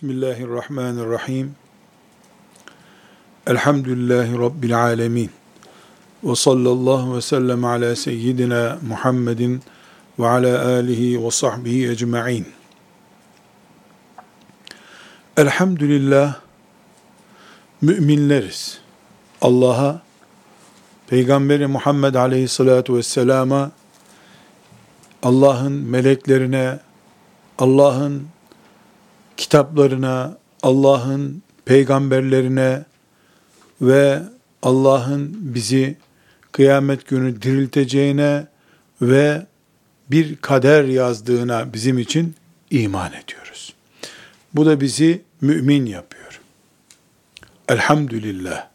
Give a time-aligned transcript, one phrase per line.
[0.00, 1.54] Bismillahirrahmanirrahim.
[3.46, 5.30] Elhamdülillahi Rabbil alemin.
[6.24, 9.62] Ve sallallahu ve sellem ala seyyidina Muhammedin
[10.18, 12.46] ve ala alihi ve sahbihi ecma'in.
[15.36, 16.40] Elhamdülillah
[17.82, 18.80] müminleriz.
[19.42, 20.02] Allah'a,
[21.08, 23.70] Peygamberi Muhammed aleyhissalatu vesselama,
[25.22, 26.78] Allah'ın meleklerine,
[27.58, 28.28] Allah'ın
[29.40, 32.84] kitaplarına, Allah'ın peygamberlerine
[33.80, 34.22] ve
[34.62, 35.96] Allah'ın bizi
[36.52, 38.46] kıyamet günü dirilteceğine
[39.02, 39.46] ve
[40.10, 42.34] bir kader yazdığına bizim için
[42.70, 43.74] iman ediyoruz.
[44.54, 46.40] Bu da bizi mümin yapıyor.
[47.68, 48.68] Elhamdülillah.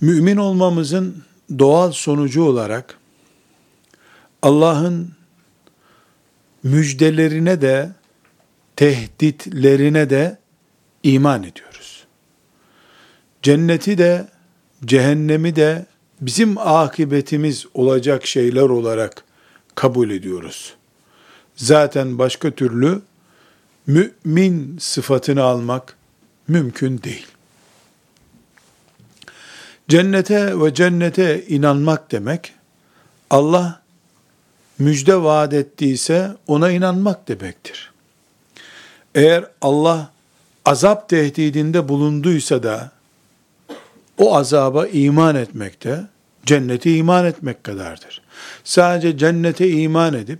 [0.00, 1.24] Mümin olmamızın
[1.58, 2.98] doğal sonucu olarak
[4.42, 5.12] Allah'ın
[6.62, 7.97] müjdelerine de
[8.78, 10.38] tehditlerine de
[11.02, 12.04] iman ediyoruz.
[13.42, 14.28] Cenneti de
[14.84, 15.86] cehennemi de
[16.20, 19.24] bizim akıbetimiz olacak şeyler olarak
[19.74, 20.74] kabul ediyoruz.
[21.56, 23.00] Zaten başka türlü
[23.86, 25.96] mümin sıfatını almak
[26.48, 27.26] mümkün değil.
[29.88, 32.54] Cennete ve cennete inanmak demek,
[33.30, 33.82] Allah
[34.78, 37.97] müjde vaat ettiyse ona inanmak demektir.
[39.14, 40.10] Eğer Allah
[40.64, 42.90] azap tehdidinde bulunduysa da
[44.18, 46.00] o azaba iman etmekte
[46.46, 48.22] cennete iman etmek kadardır.
[48.64, 50.38] Sadece cennete iman edip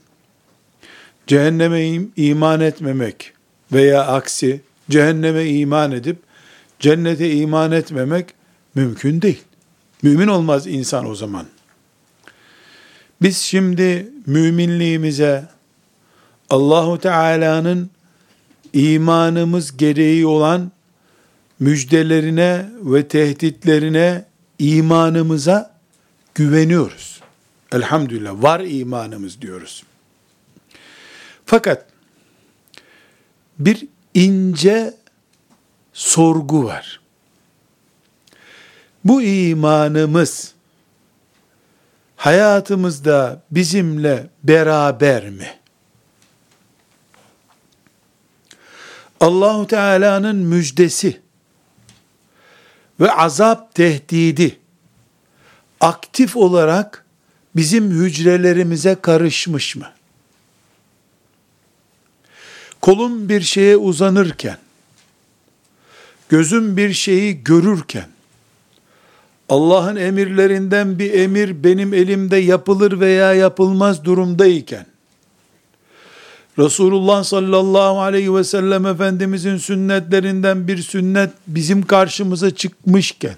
[1.27, 3.33] cehenneme iman etmemek
[3.73, 6.19] veya aksi cehenneme iman edip
[6.81, 8.35] cennete iman etmemek
[8.75, 9.43] mümkün değil.
[10.03, 11.47] Mümin olmaz insan o zaman.
[13.23, 15.45] Biz şimdi müminliğimize
[16.51, 17.91] Allahu Teala'nın
[18.73, 20.73] imanımız gereği olan
[21.61, 24.25] müjdelerine ve tehditlerine
[24.59, 25.79] imanımıza
[26.35, 27.21] güveniyoruz.
[27.73, 29.85] Elhamdülillah var imanımız diyoruz.
[31.47, 31.87] Fakat
[33.59, 34.95] bir ince
[35.93, 37.01] sorgu var.
[39.05, 40.53] Bu imanımız
[42.17, 45.58] hayatımızda bizimle beraber mi?
[49.21, 51.21] Allahu Teala'nın müjdesi
[53.01, 54.59] ve azap tehdidi
[55.81, 57.05] aktif olarak
[57.57, 59.87] bizim hücrelerimize karışmış mı?
[62.81, 64.59] Kolum bir şeye uzanırken,
[66.29, 68.09] gözüm bir şeyi görürken,
[69.49, 74.87] Allah'ın emirlerinden bir emir benim elimde yapılır veya yapılmaz durumdayken,
[76.59, 83.37] Resulullah sallallahu aleyhi ve sellem Efendimizin sünnetlerinden bir sünnet bizim karşımıza çıkmışken,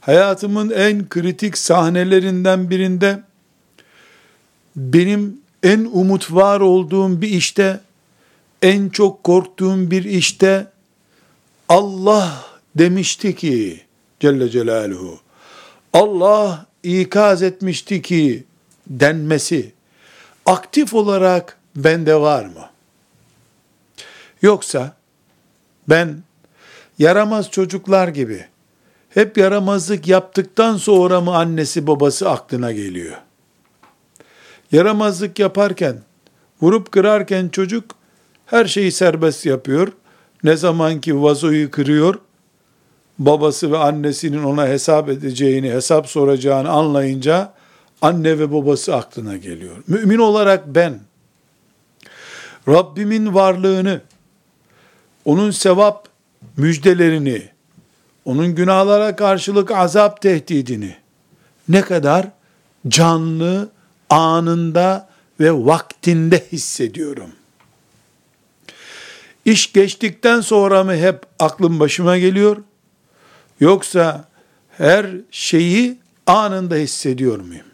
[0.00, 3.22] hayatımın en kritik sahnelerinden birinde,
[4.76, 7.80] benim en umut var olduğum bir işte,
[8.62, 10.66] en çok korktuğum bir işte,
[11.68, 13.80] Allah demişti ki,
[14.20, 15.18] Celle Celaluhu,
[15.92, 18.44] Allah ikaz etmişti ki,
[18.86, 19.73] denmesi,
[20.46, 22.70] aktif olarak bende var mı?
[24.42, 24.96] Yoksa
[25.88, 26.22] ben
[26.98, 28.46] yaramaz çocuklar gibi
[29.10, 33.16] hep yaramazlık yaptıktan sonra mı annesi babası aklına geliyor?
[34.72, 35.96] Yaramazlık yaparken,
[36.62, 37.84] vurup kırarken çocuk
[38.46, 39.88] her şeyi serbest yapıyor.
[40.44, 42.14] Ne zaman ki vazoyu kırıyor,
[43.18, 47.52] babası ve annesinin ona hesap edeceğini, hesap soracağını anlayınca
[48.04, 49.76] anne ve babası aklına geliyor.
[49.86, 51.00] Mümin olarak ben
[52.68, 54.00] Rabbimin varlığını,
[55.24, 56.08] onun sevap
[56.56, 57.48] müjdelerini,
[58.24, 60.96] onun günahlara karşılık azap tehdidini
[61.68, 62.28] ne kadar
[62.88, 63.70] canlı,
[64.10, 65.08] anında
[65.40, 67.30] ve vaktinde hissediyorum.
[69.44, 72.56] İş geçtikten sonra mı hep aklım başıma geliyor?
[73.60, 74.28] Yoksa
[74.70, 77.73] her şeyi anında hissediyor muyum?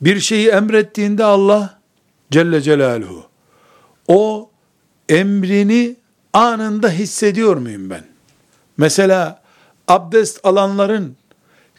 [0.00, 1.80] Bir şeyi emrettiğinde Allah
[2.30, 3.26] Celle Celaluhu
[4.08, 4.50] o
[5.08, 5.96] emrini
[6.32, 8.04] anında hissediyor muyum ben?
[8.76, 9.42] Mesela
[9.88, 11.16] abdest alanların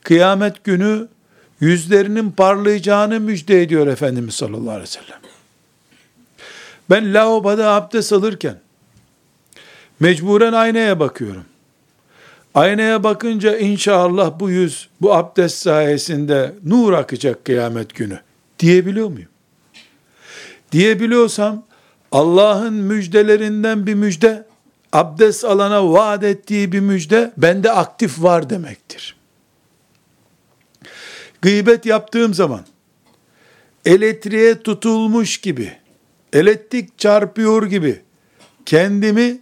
[0.03, 1.07] kıyamet günü
[1.59, 5.19] yüzlerinin parlayacağını müjde ediyor Efendimiz sallallahu aleyhi ve sellem.
[6.89, 8.59] Ben lavaboda abdest alırken
[9.99, 11.45] mecburen aynaya bakıyorum.
[12.55, 18.19] Aynaya bakınca inşallah bu yüz, bu abdest sayesinde nur akacak kıyamet günü
[18.59, 19.29] diyebiliyor muyum?
[20.71, 21.65] Diyebiliyorsam
[22.11, 24.45] Allah'ın müjdelerinden bir müjde,
[24.93, 29.15] abdest alana vaat ettiği bir müjde bende aktif var demektir.
[31.41, 32.65] Gıybet yaptığım zaman
[33.85, 35.73] elektriğe tutulmuş gibi,
[36.33, 38.01] elektrik çarpıyor gibi
[38.65, 39.39] kendimi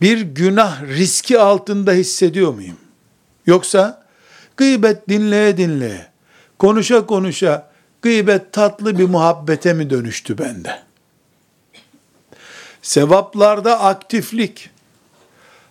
[0.00, 2.76] bir günah riski altında hissediyor muyum?
[3.46, 4.02] Yoksa
[4.56, 6.06] gıybet dinleye dinleye,
[6.58, 7.70] konuşa konuşa
[8.02, 10.82] gıybet tatlı bir muhabbete mi dönüştü bende?
[12.82, 14.70] Sevaplarda aktiflik,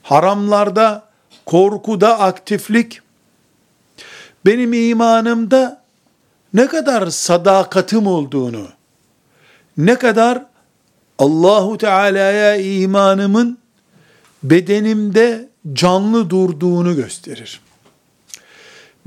[0.03, 1.07] haramlarda,
[1.45, 3.01] korkuda aktiflik,
[4.45, 5.81] benim imanımda
[6.53, 8.67] ne kadar sadakatim olduğunu,
[9.77, 10.45] ne kadar
[11.19, 13.57] Allahu Teala'ya imanımın
[14.43, 17.61] bedenimde canlı durduğunu gösterir.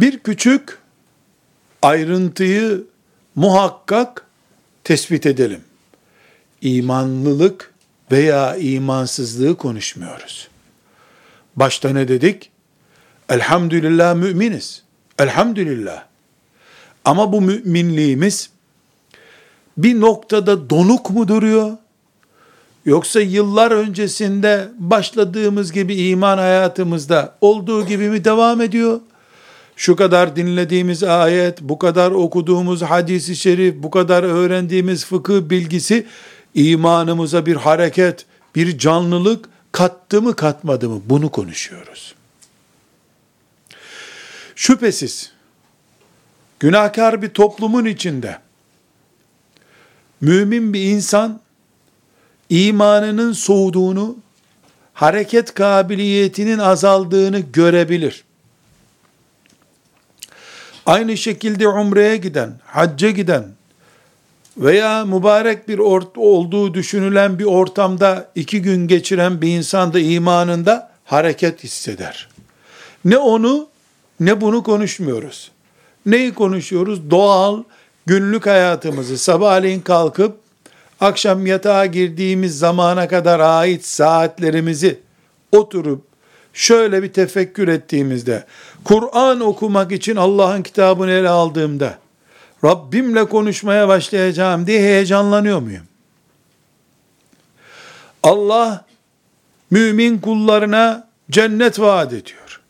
[0.00, 0.78] Bir küçük
[1.82, 2.84] ayrıntıyı
[3.34, 4.26] muhakkak
[4.84, 5.60] tespit edelim.
[6.62, 7.74] İmanlılık
[8.12, 10.48] veya imansızlığı konuşmuyoruz.
[11.56, 12.50] Başta ne dedik?
[13.28, 14.82] Elhamdülillah müminiz.
[15.18, 16.04] Elhamdülillah.
[17.04, 18.50] Ama bu müminliğimiz
[19.76, 21.76] bir noktada donuk mu duruyor?
[22.84, 29.00] Yoksa yıllar öncesinde başladığımız gibi iman hayatımızda olduğu gibi mi devam ediyor?
[29.76, 36.06] Şu kadar dinlediğimiz ayet, bu kadar okuduğumuz hadisi şerif, bu kadar öğrendiğimiz fıkıh bilgisi
[36.54, 41.02] imanımıza bir hareket, bir canlılık kattı mı katmadı mı?
[41.06, 42.14] Bunu konuşuyoruz.
[44.56, 45.32] Şüphesiz
[46.60, 48.38] günahkar bir toplumun içinde
[50.20, 51.40] mümin bir insan
[52.50, 54.16] imanının soğuduğunu,
[54.94, 58.24] hareket kabiliyetinin azaldığını görebilir.
[60.86, 63.44] Aynı şekilde umreye giden, hacca giden
[64.56, 70.90] veya mübarek bir ort olduğu düşünülen bir ortamda iki gün geçiren bir insan da imanında
[71.04, 72.28] hareket hisseder.
[73.04, 73.68] Ne onu
[74.20, 75.50] ne bunu konuşmuyoruz.
[76.06, 77.10] Neyi konuşuyoruz?
[77.10, 77.62] Doğal,
[78.06, 80.36] günlük hayatımızı sabahleyin kalkıp
[81.00, 85.00] akşam yatağa girdiğimiz zamana kadar ait saatlerimizi
[85.52, 86.04] oturup
[86.52, 88.44] şöyle bir tefekkür ettiğimizde,
[88.84, 91.98] Kur'an okumak için Allah'ın kitabını ele aldığımda,
[92.64, 95.84] Rabbimle konuşmaya başlayacağım diye heyecanlanıyor muyum?
[98.22, 98.84] Allah
[99.70, 102.60] mümin kullarına cennet vaat ediyor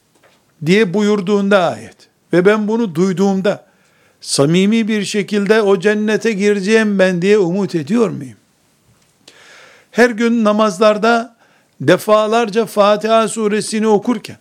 [0.67, 1.97] diye buyurduğunda ayet
[2.33, 3.69] ve ben bunu duyduğumda
[4.20, 8.37] samimi bir şekilde o cennete gireceğim ben diye umut ediyor muyum?
[9.90, 11.37] Her gün namazlarda
[11.81, 14.37] defalarca Fatiha suresini okurken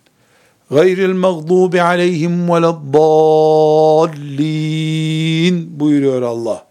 [0.71, 2.99] gayril mağdubi aleyhim veleddallin
[5.79, 6.65] buyuruyor Allah.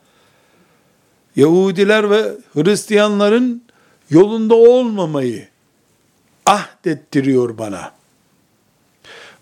[1.37, 2.23] Yahudiler ve
[2.55, 3.63] Hristiyanların
[4.11, 5.49] yolunda olmamayı
[6.47, 7.93] ahdettiriyor bana.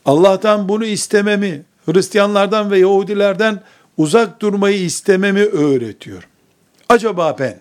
[0.05, 3.63] Allah'tan bunu istememi, Hristiyanlardan ve Yahudilerden
[3.97, 6.29] uzak durmayı istememi öğretiyor.
[6.89, 7.61] Acaba ben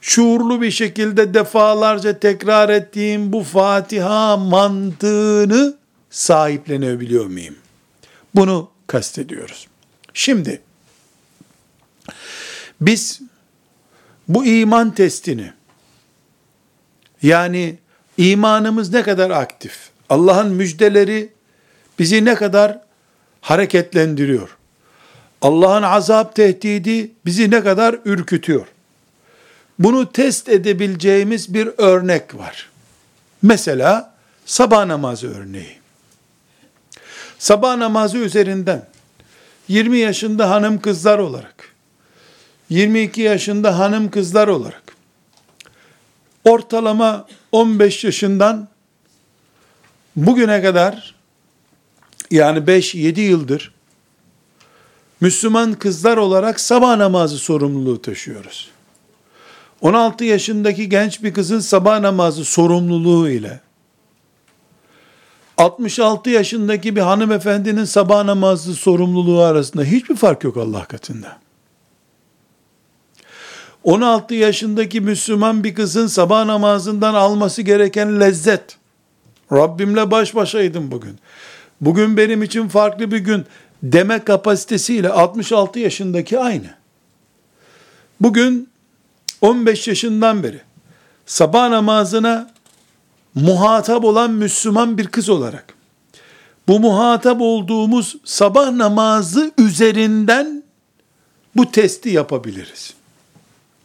[0.00, 5.74] şuurlu bir şekilde defalarca tekrar ettiğim bu Fatiha mantığını
[6.10, 7.56] sahiplenebiliyor muyum?
[8.34, 9.66] Bunu kastediyoruz.
[10.14, 10.60] Şimdi
[12.80, 13.20] biz
[14.28, 15.52] bu iman testini
[17.22, 17.78] yani
[18.16, 21.32] imanımız ne kadar aktif, Allah'ın müjdeleri
[21.98, 22.78] bizi ne kadar
[23.40, 24.56] hareketlendiriyor,
[25.42, 28.66] Allah'ın azap tehdidi bizi ne kadar ürkütüyor.
[29.78, 32.70] Bunu test edebileceğimiz bir örnek var.
[33.42, 34.14] Mesela
[34.46, 35.78] sabah namazı örneği.
[37.38, 38.86] Sabah namazı üzerinden
[39.68, 41.68] 20 yaşında hanım kızlar olarak,
[42.70, 44.82] 22 yaşında hanım kızlar olarak,
[46.44, 48.68] ortalama 15 yaşından
[50.16, 51.14] bugüne kadar
[52.32, 53.74] yani 5-7 yıldır
[55.20, 58.70] Müslüman kızlar olarak sabah namazı sorumluluğu taşıyoruz.
[59.80, 63.60] 16 yaşındaki genç bir kızın sabah namazı sorumluluğu ile
[65.58, 71.38] 66 yaşındaki bir hanımefendinin sabah namazı sorumluluğu arasında hiçbir fark yok Allah katında.
[73.84, 78.76] 16 yaşındaki Müslüman bir kızın sabah namazından alması gereken lezzet.
[79.52, 81.18] Rabbimle baş başaydım bugün.
[81.82, 83.44] Bugün benim için farklı bir gün
[83.82, 86.74] deme kapasitesiyle 66 yaşındaki aynı.
[88.20, 88.68] Bugün
[89.40, 90.60] 15 yaşından beri
[91.26, 92.50] sabah namazına
[93.34, 95.74] muhatap olan Müslüman bir kız olarak
[96.68, 100.62] bu muhatap olduğumuz sabah namazı üzerinden
[101.56, 102.94] bu testi yapabiliriz.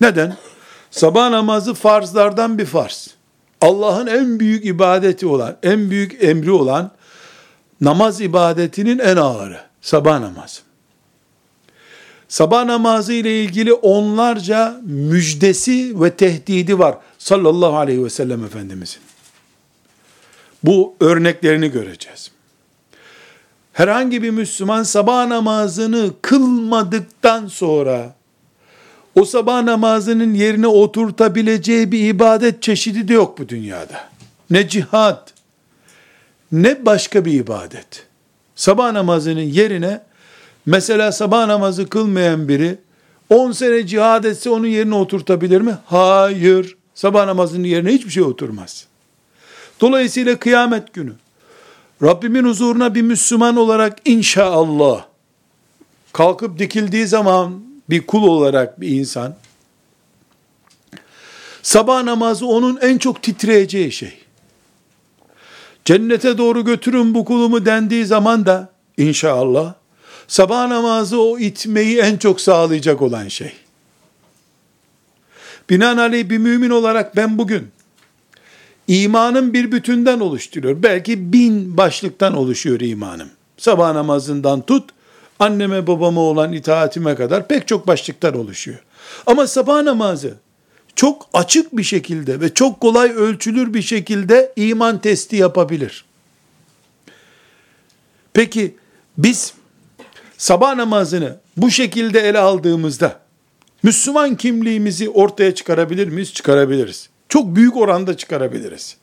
[0.01, 0.37] Neden?
[0.91, 3.09] Sabah namazı farzlardan bir farz.
[3.61, 6.91] Allah'ın en büyük ibadeti olan, en büyük emri olan
[7.81, 9.59] namaz ibadetinin en ağırı.
[9.81, 10.61] Sabah namazı.
[12.27, 19.01] Sabah namazı ile ilgili onlarca müjdesi ve tehdidi var sallallahu aleyhi ve sellem Efendimizin.
[20.63, 22.31] Bu örneklerini göreceğiz.
[23.73, 28.15] Herhangi bir Müslüman sabah namazını kılmadıktan sonra
[29.15, 34.09] o sabah namazının yerine oturtabileceği bir ibadet çeşidi de yok bu dünyada.
[34.49, 35.33] Ne cihat,
[36.51, 38.05] ne başka bir ibadet.
[38.55, 40.01] Sabah namazının yerine
[40.65, 42.77] mesela sabah namazı kılmayan biri
[43.29, 45.77] 10 sene cihad etse onun yerine oturtabilir mi?
[45.85, 46.77] Hayır.
[46.95, 48.85] Sabah namazının yerine hiçbir şey oturmaz.
[49.81, 51.13] Dolayısıyla kıyamet günü
[52.03, 55.05] Rabbimin huzuruna bir Müslüman olarak inşallah
[56.13, 59.35] kalkıp dikildiği zaman bir kul olarak bir insan
[61.61, 64.26] sabah namazı onun en çok titreyeceği şey.
[65.87, 69.73] Cennete doğru götürün bu kulumu dendiği zaman da inşallah
[70.27, 73.53] sabah namazı o itmeyi en çok sağlayacak olan şey.
[75.69, 77.67] Binaenaleyh bir mümin olarak ben bugün
[78.87, 80.83] imanın bir bütünden oluşturuyor.
[80.83, 83.29] Belki bin başlıktan oluşuyor imanım.
[83.57, 84.89] Sabah namazından tut,
[85.39, 88.79] anneme babama olan itaatime kadar pek çok başlıklar oluşuyor.
[89.25, 90.37] Ama sabah namazı
[90.97, 96.05] çok açık bir şekilde ve çok kolay ölçülür bir şekilde iman testi yapabilir.
[98.33, 98.75] Peki
[99.17, 99.53] biz
[100.37, 103.19] sabah namazını bu şekilde ele aldığımızda
[103.83, 106.33] Müslüman kimliğimizi ortaya çıkarabilir miyiz?
[106.33, 107.09] Çıkarabiliriz.
[107.29, 108.97] Çok büyük oranda çıkarabiliriz.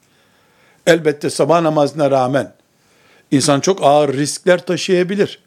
[0.86, 2.54] Elbette sabah namazına rağmen
[3.30, 5.38] insan çok ağır riskler taşıyabilir.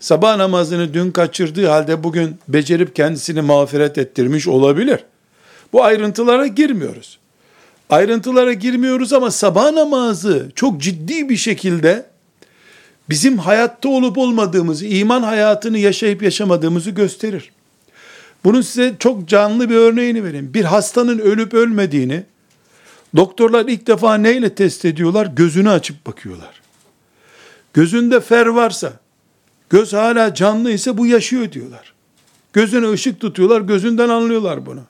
[0.00, 5.04] Sabah namazını dün kaçırdığı halde bugün becerip kendisini mağfiret ettirmiş olabilir.
[5.72, 7.18] Bu ayrıntılara girmiyoruz.
[7.90, 12.06] Ayrıntılara girmiyoruz ama sabah namazı çok ciddi bir şekilde
[13.08, 17.50] bizim hayatta olup olmadığımızı, iman hayatını yaşayıp yaşamadığımızı gösterir.
[18.44, 20.54] Bunun size çok canlı bir örneğini vereyim.
[20.54, 22.22] Bir hastanın ölüp ölmediğini
[23.16, 25.26] doktorlar ilk defa neyle test ediyorlar?
[25.26, 26.60] Gözünü açıp bakıyorlar.
[27.74, 28.92] Gözünde fer varsa,
[29.70, 31.92] göz hala canlı ise bu yaşıyor diyorlar.
[32.52, 34.80] Gözüne ışık tutuyorlar, gözünden anlıyorlar bunu.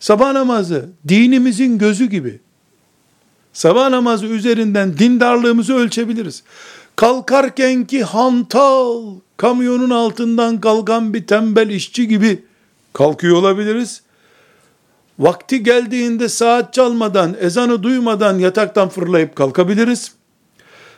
[0.00, 2.40] Sabah namazı dinimizin gözü gibi.
[3.52, 6.42] Sabah namazı üzerinden dindarlığımızı ölçebiliriz.
[6.96, 9.04] Kalkarken ki hantal,
[9.36, 12.44] kamyonun altından kalkan bir tembel işçi gibi
[12.92, 14.02] kalkıyor olabiliriz.
[15.18, 20.12] Vakti geldiğinde saat çalmadan, ezanı duymadan yataktan fırlayıp kalkabiliriz.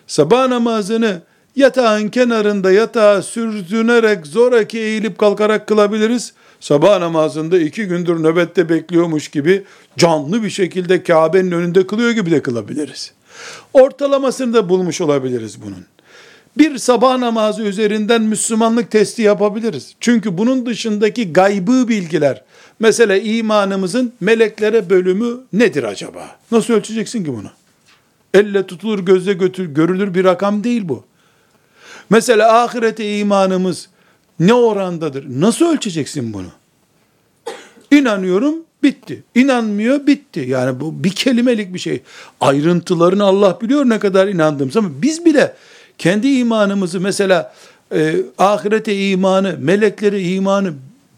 [0.07, 1.23] Sabah namazını
[1.57, 6.33] yatağın kenarında yatağa sürtünerek zoraki eğilip kalkarak kılabiliriz.
[6.60, 9.64] Sabah namazında iki gündür nöbette bekliyormuş gibi
[9.96, 13.12] canlı bir şekilde Kabe'nin önünde kılıyor gibi de kılabiliriz.
[13.72, 15.84] Ortalamasını da bulmuş olabiliriz bunun
[16.58, 19.94] bir sabah namazı üzerinden Müslümanlık testi yapabiliriz.
[20.00, 22.42] Çünkü bunun dışındaki gaybı bilgiler,
[22.80, 26.36] mesela imanımızın meleklere bölümü nedir acaba?
[26.50, 27.50] Nasıl ölçeceksin ki bunu?
[28.34, 31.04] Elle tutulur, gözle götür, görülür bir rakam değil bu.
[32.10, 33.88] Mesela ahirete imanımız
[34.40, 35.26] ne orandadır?
[35.28, 36.47] Nasıl ölçeceksin bunu?
[37.90, 39.23] İnanıyorum, bitti.
[39.35, 40.40] İnanmıyor, bitti.
[40.49, 42.02] Yani bu bir kelimelik bir şey.
[42.40, 45.54] Ayrıntılarını Allah biliyor ne kadar inandığımız ama biz bile
[45.99, 47.54] kendi imanımızı mesela
[47.95, 50.73] e, ahirete imanı, meleklere imanı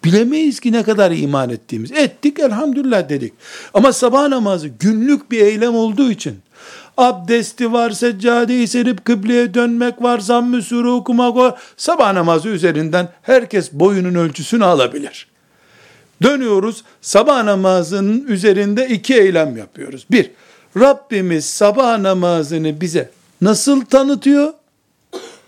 [0.05, 1.93] bilemeyiz ki ne kadar iman ettiğimiz.
[1.93, 3.33] Ettik elhamdülillah dedik.
[3.75, 6.37] Ama sabah namazı günlük bir eylem olduğu için
[7.00, 11.61] abdesti var, seccadeyi serip kıbleye dönmek var, zamm-ı sure okumak var.
[11.76, 15.26] Sabah namazı üzerinden herkes boyunun ölçüsünü alabilir.
[16.23, 20.07] Dönüyoruz, sabah namazının üzerinde iki eylem yapıyoruz.
[20.11, 20.30] Bir,
[20.76, 24.52] Rabbimiz sabah namazını bize nasıl tanıtıyor?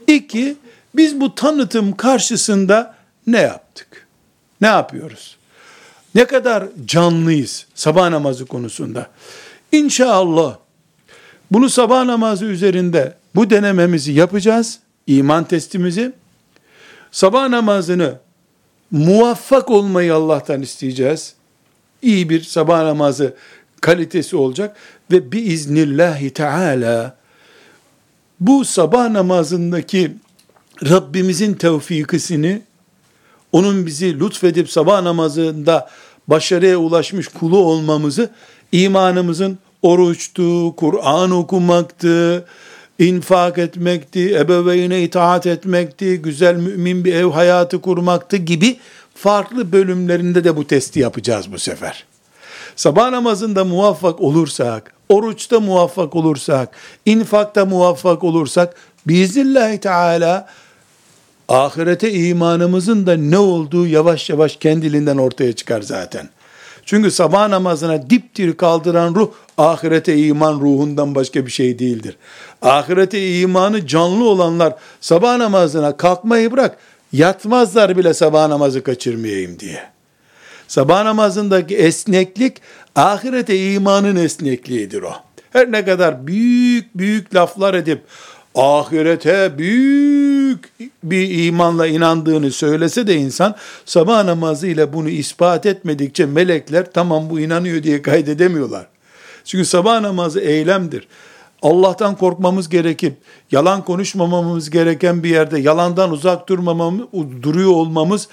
[0.06, 0.56] İki,
[0.96, 2.94] biz bu tanıtım karşısında
[3.26, 4.06] ne yaptık?
[4.60, 5.36] Ne yapıyoruz?
[6.14, 9.06] Ne kadar canlıyız sabah namazı konusunda?
[9.72, 10.56] İnşallah
[11.52, 14.78] bunu sabah namazı üzerinde bu denememizi yapacağız.
[15.06, 16.12] iman testimizi.
[17.10, 18.18] Sabah namazını
[18.90, 21.34] muvaffak olmayı Allah'tan isteyeceğiz.
[22.02, 23.34] İyi bir sabah namazı
[23.80, 24.76] kalitesi olacak
[25.10, 27.16] ve biiznillahi teala
[28.40, 30.12] bu sabah namazındaki
[30.84, 32.62] Rabbimizin tevfikisini,
[33.52, 35.90] onun bizi lütfedip sabah namazında
[36.28, 38.30] başarıya ulaşmış kulu olmamızı,
[38.72, 42.46] imanımızın oruçtu, Kur'an okumaktı,
[42.98, 48.76] infak etmekti, ebeveyne itaat etmekti, güzel mümin bir ev hayatı kurmaktı gibi
[49.14, 52.04] farklı bölümlerinde de bu testi yapacağız bu sefer.
[52.76, 56.68] Sabah namazında muvaffak olursak, oruçta muvaffak olursak,
[57.06, 58.74] infakta muvaffak olursak,
[59.06, 60.48] biiznillahü teala
[61.48, 66.28] ahirete imanımızın da ne olduğu yavaş yavaş kendiliğinden ortaya çıkar zaten.
[66.84, 72.16] Çünkü sabah namazına diptir kaldıran ruh ahirete iman ruhundan başka bir şey değildir.
[72.62, 76.78] Ahirete imanı canlı olanlar sabah namazına kalkmayı bırak
[77.12, 79.82] yatmazlar bile sabah namazı kaçırmayayım diye.
[80.68, 82.56] Sabah namazındaki esneklik
[82.96, 85.12] ahirete imanın esnekliğidir o.
[85.52, 88.02] Her ne kadar büyük büyük laflar edip
[88.54, 93.54] ahirete büyük bir imanla inandığını söylese de insan
[93.84, 98.86] sabah namazı ile bunu ispat etmedikçe melekler tamam bu inanıyor diye kaydedemiyorlar.
[99.44, 101.08] Çünkü sabah namazı eylemdir.
[101.62, 103.14] Allah'tan korkmamız gerekip
[103.50, 107.06] yalan konuşmamamız gereken bir yerde yalandan uzak durmamamız,
[107.42, 108.28] duruyor olmamız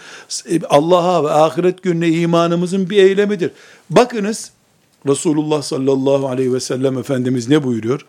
[0.69, 3.51] Allah'a ve ahiret gününe imanımızın bir eylemidir.
[3.89, 4.51] Bakınız
[5.07, 8.05] Resulullah sallallahu aleyhi ve sellem Efendimiz ne buyuruyor?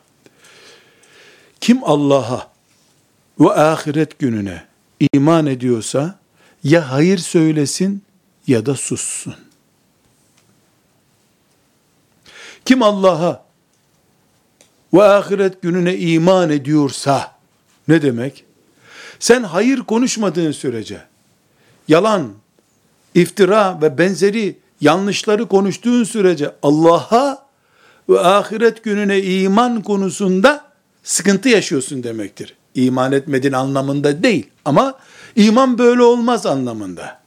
[1.61, 2.49] Kim Allah'a
[3.40, 4.64] ve ahiret gününe
[5.12, 6.19] iman ediyorsa
[6.64, 8.02] ya hayır söylesin
[8.47, 9.35] ya da sussun.
[12.64, 13.45] Kim Allah'a
[14.95, 17.33] ve ahiret gününe iman ediyorsa
[17.88, 18.45] ne demek?
[19.19, 21.02] Sen hayır konuşmadığın sürece
[21.88, 22.33] yalan,
[23.14, 27.47] iftira ve benzeri yanlışları konuştuğun sürece Allah'a
[28.09, 30.70] ve ahiret gününe iman konusunda
[31.02, 32.57] sıkıntı yaşıyorsun demektir.
[32.75, 34.99] İman etmedin anlamında değil ama
[35.37, 37.21] iman böyle olmaz anlamında.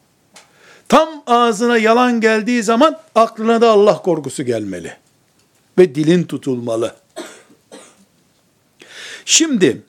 [0.89, 4.97] Tam ağzına yalan geldiği zaman aklına da Allah korkusu gelmeli.
[5.77, 6.95] Ve dilin tutulmalı.
[9.25, 9.81] Şimdi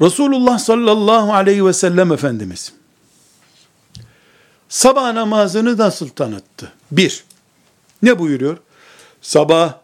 [0.00, 2.72] Resulullah sallallahu aleyhi ve sellem Efendimiz
[4.70, 6.72] sabah namazını nasıl tanıttı?
[6.90, 7.24] Bir,
[8.02, 8.58] ne buyuruyor?
[9.22, 9.78] Sabah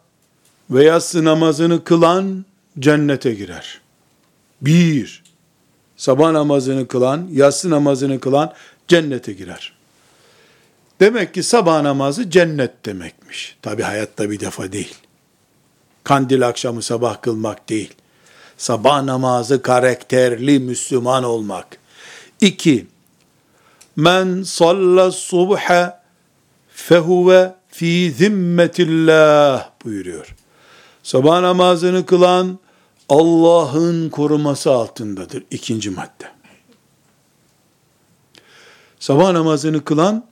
[0.71, 2.45] ve yatsı namazını kılan
[2.79, 3.81] cennete girer.
[4.61, 5.23] Bir,
[5.97, 8.53] sabah namazını kılan, yatsı namazını kılan
[8.89, 9.73] cennete girer.
[11.01, 13.57] Demek ki sabah namazı cennet demekmiş.
[13.63, 14.95] Tabi hayatta bir defa değil.
[16.05, 17.95] Kandil akşamı sabah kılmak değil.
[18.57, 21.67] Sabah namazı karakterli Müslüman olmak.
[22.41, 22.87] İki,
[23.97, 25.93] men salla subhe
[26.69, 30.35] fehuve fi zimmetillah buyuruyor.
[31.07, 32.59] Sabah namazını kılan
[33.09, 35.45] Allah'ın koruması altındadır.
[35.51, 36.25] İkinci madde.
[39.01, 40.27] Sabah namazını kılan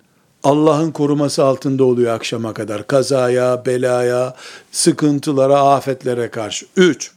[0.45, 2.87] Allah'ın koruması altında oluyor akşama kadar.
[2.87, 4.35] Kazaya, belaya,
[4.73, 6.67] sıkıntılara, afetlere karşı.
[6.77, 7.13] Üç,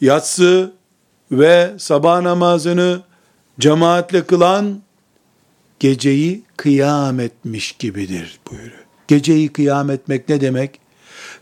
[0.00, 0.72] yatsı
[1.32, 3.02] ve sabah namazını
[3.60, 4.82] cemaatle kılan
[5.80, 8.84] geceyi kıyam etmiş gibidir buyuruyor.
[9.08, 10.82] Geceyi kıyam etmek ne demek?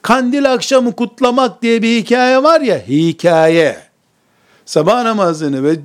[0.02, 3.76] Kandil akşamı kutlamak diye bir hikaye var ya, hikaye.
[4.66, 5.76] Sabah namazını ve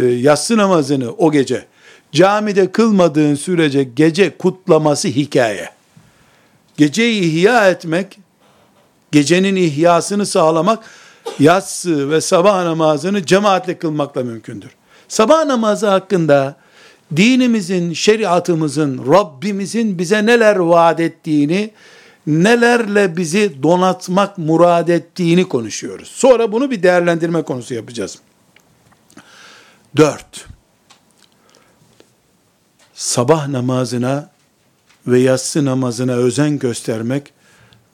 [0.00, 1.66] e, yatsı namazını o gece
[2.12, 5.68] camide kılmadığın sürece gece kutlaması hikaye.
[6.76, 8.18] Geceyi ihya etmek,
[9.12, 10.84] gecenin ihyasını sağlamak,
[11.38, 14.70] yatsı ve sabah namazını cemaatle kılmakla mümkündür.
[15.08, 16.56] Sabah namazı hakkında
[17.16, 21.70] dinimizin, şeriatımızın, Rabbimizin bize neler vaat ettiğini,
[22.26, 26.08] nelerle bizi donatmak murad ettiğini konuşuyoruz.
[26.08, 28.18] Sonra bunu bir değerlendirme konusu yapacağız.
[29.96, 30.46] Dört,
[32.94, 34.30] sabah namazına
[35.06, 37.32] ve yatsı namazına özen göstermek,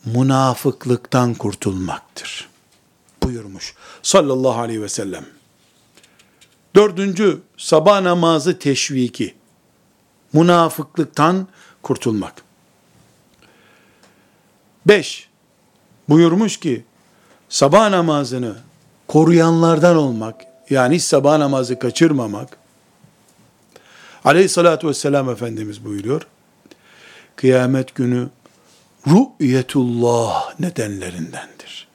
[0.05, 2.49] münafıklıktan kurtulmaktır.
[3.23, 5.25] Buyurmuş sallallahu aleyhi ve sellem.
[6.75, 9.35] Dördüncü, sabah namazı teşviki.
[10.33, 11.49] Münafıklıktan
[11.83, 12.46] kurtulmak.
[14.87, 15.29] Beş,
[16.09, 16.85] buyurmuş ki,
[17.49, 18.57] sabah namazını
[19.07, 22.59] koruyanlardan olmak, yani sabah namazı kaçırmamak,
[24.25, 26.27] aleyhissalatü vesselam Efendimiz buyuruyor,
[27.37, 28.29] kıyamet günü
[29.07, 31.89] rü'yetullah nedenlerindendir.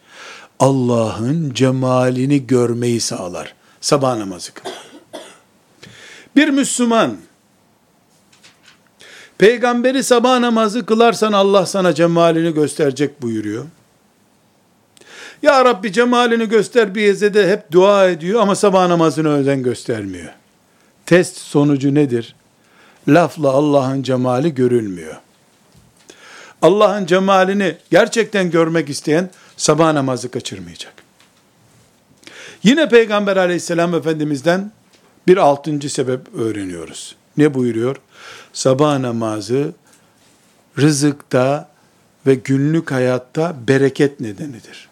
[0.60, 3.54] Allah'ın cemalini görmeyi sağlar.
[3.82, 4.70] Sabah namazı kıl.
[6.36, 7.18] Bir Müslüman,
[9.42, 13.66] peygamberi sabah namazı kılarsan Allah sana cemalini gösterecek buyuruyor.
[15.42, 20.34] Ya Rabbi cemalini göster bir de hep dua ediyor ama sabah namazını özen göstermiyor.
[21.06, 22.36] Test sonucu nedir?
[23.08, 25.16] Lafla Allah'ın cemali görülmüyor.
[26.62, 30.94] Allah'ın cemalini gerçekten görmek isteyen sabah namazı kaçırmayacak.
[32.64, 34.72] Yine Peygamber aleyhisselam efendimizden
[35.28, 37.16] bir altıncı sebep öğreniyoruz.
[37.38, 37.96] Ne buyuruyor?
[38.54, 39.74] Sabah namazı
[40.80, 41.70] rızıkta
[42.28, 44.90] ve günlük hayatta bereket nedenidir.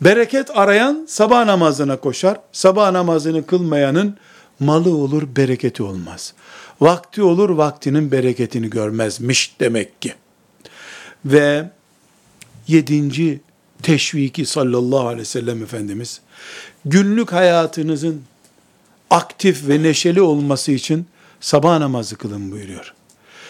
[0.00, 2.40] Bereket arayan sabah namazına koşar.
[2.52, 4.16] Sabah namazını kılmayanın
[4.60, 6.34] malı olur, bereketi olmaz.
[6.80, 10.14] Vakti olur, vaktinin bereketini görmezmiş demek ki.
[11.24, 11.70] Ve
[12.68, 13.40] yedinci
[13.82, 16.20] teşviki sallallahu aleyhi ve sellem Efendimiz,
[16.84, 18.22] günlük hayatınızın
[19.10, 21.06] aktif ve neşeli olması için
[21.40, 22.94] sabah namazı kılın buyuruyor.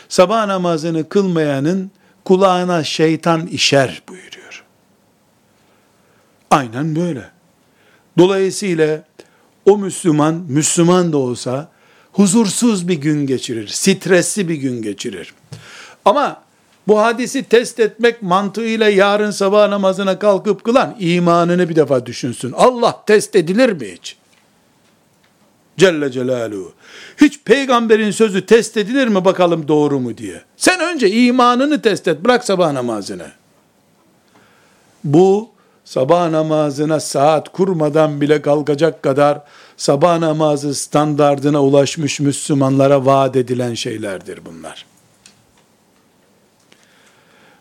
[0.08, 1.90] Sabah namazını kılmayanın
[2.24, 4.64] kulağına şeytan işer buyuruyor.
[6.50, 7.30] Aynen böyle.
[8.18, 9.02] Dolayısıyla
[9.66, 11.68] o Müslüman, Müslüman da olsa
[12.12, 15.34] huzursuz bir gün geçirir, stresli bir gün geçirir.
[16.04, 16.42] Ama
[16.88, 22.52] bu hadisi test etmek mantığıyla yarın sabah namazına kalkıp kılan imanını bir defa düşünsün.
[22.56, 24.16] Allah test edilir mi hiç?
[25.78, 26.72] Celle Celaluhu.
[27.20, 30.42] Hiç peygamberin sözü test edilir mi bakalım doğru mu diye.
[30.56, 32.24] Sen önce imanını test et.
[32.24, 33.26] Bırak sabah namazını.
[35.04, 35.50] Bu
[35.84, 39.40] sabah namazına saat kurmadan bile kalkacak kadar
[39.76, 44.86] sabah namazı standardına ulaşmış Müslümanlara vaat edilen şeylerdir bunlar.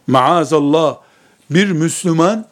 [0.08, 0.98] Maazallah
[1.50, 2.46] bir Müslüman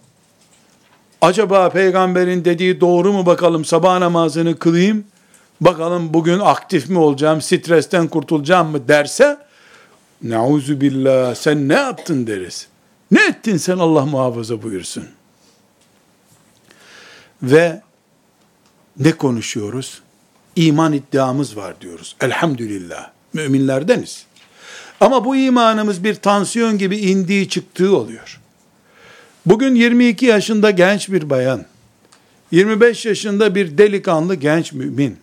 [1.22, 5.06] acaba peygamberin dediği doğru mu bakalım sabah namazını kılayım
[5.62, 9.38] bakalım bugün aktif mi olacağım stresten kurtulacağım mı derse
[10.24, 12.68] nauzu billah sen ne yaptın deriz.
[13.12, 15.06] Ne ettin sen Allah muhafaza buyursun.
[17.44, 17.82] Ve
[19.00, 20.02] ne konuşuyoruz?
[20.56, 22.16] İman iddiamız var diyoruz.
[22.22, 23.12] Elhamdülillah.
[23.34, 24.26] Müminlerdeniz.
[25.02, 28.42] Ama bu imanımız bir tansiyon gibi indiği çıktığı oluyor.
[29.46, 31.66] Bugün 22 yaşında genç bir bayan,
[32.52, 35.18] 25 yaşında bir delikanlı genç mümin.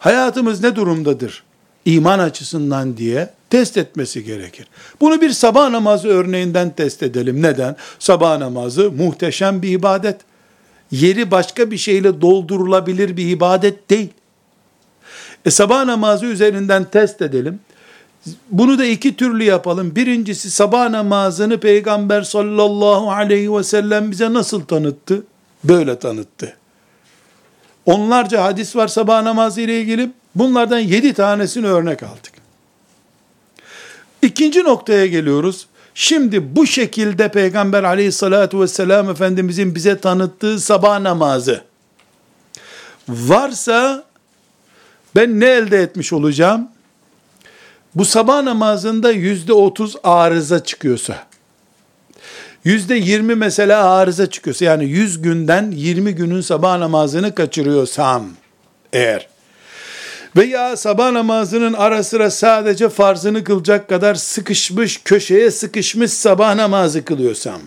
[0.00, 1.42] Hayatımız ne durumdadır?
[1.84, 4.66] İman açısından diye test etmesi gerekir.
[5.00, 7.42] Bunu bir sabah namazı örneğinden test edelim.
[7.42, 7.76] Neden?
[7.98, 10.16] Sabah namazı muhteşem bir ibadet.
[10.90, 14.08] Yeri başka bir şeyle doldurulabilir bir ibadet değil.
[15.44, 17.60] E sabah namazı üzerinden test edelim.
[18.50, 19.96] Bunu da iki türlü yapalım.
[19.96, 25.22] Birincisi sabah namazını Peygamber sallallahu aleyhi ve sellem bize nasıl tanıttı?
[25.64, 26.59] Böyle tanıttı.
[27.90, 30.10] Onlarca hadis var sabah namazı ile ilgili.
[30.34, 32.32] Bunlardan yedi tanesini örnek aldık.
[34.22, 35.66] İkinci noktaya geliyoruz.
[35.94, 41.64] Şimdi bu şekilde Peygamber aleyhissalatu vesselam Efendimizin bize tanıttığı sabah namazı
[43.08, 44.04] varsa
[45.16, 46.68] ben ne elde etmiş olacağım?
[47.94, 51.26] Bu sabah namazında yüzde otuz arıza çıkıyorsa,
[52.64, 58.26] yüzde yirmi mesela arıza çıkıyorsa, yani yüz günden yirmi günün sabah namazını kaçırıyorsam,
[58.92, 59.28] eğer,
[60.36, 67.60] veya sabah namazının ara sıra sadece farzını kılacak kadar sıkışmış, köşeye sıkışmış sabah namazı kılıyorsam,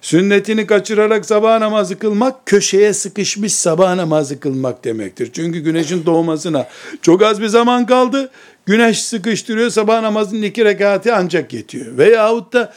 [0.00, 5.30] sünnetini kaçırarak sabah namazı kılmak, köşeye sıkışmış sabah namazı kılmak demektir.
[5.32, 6.68] Çünkü güneşin doğmasına
[7.02, 8.30] çok az bir zaman kaldı,
[8.66, 11.98] güneş sıkıştırıyor, sabah namazının iki rekatı ancak yetiyor.
[11.98, 12.72] Veyahut da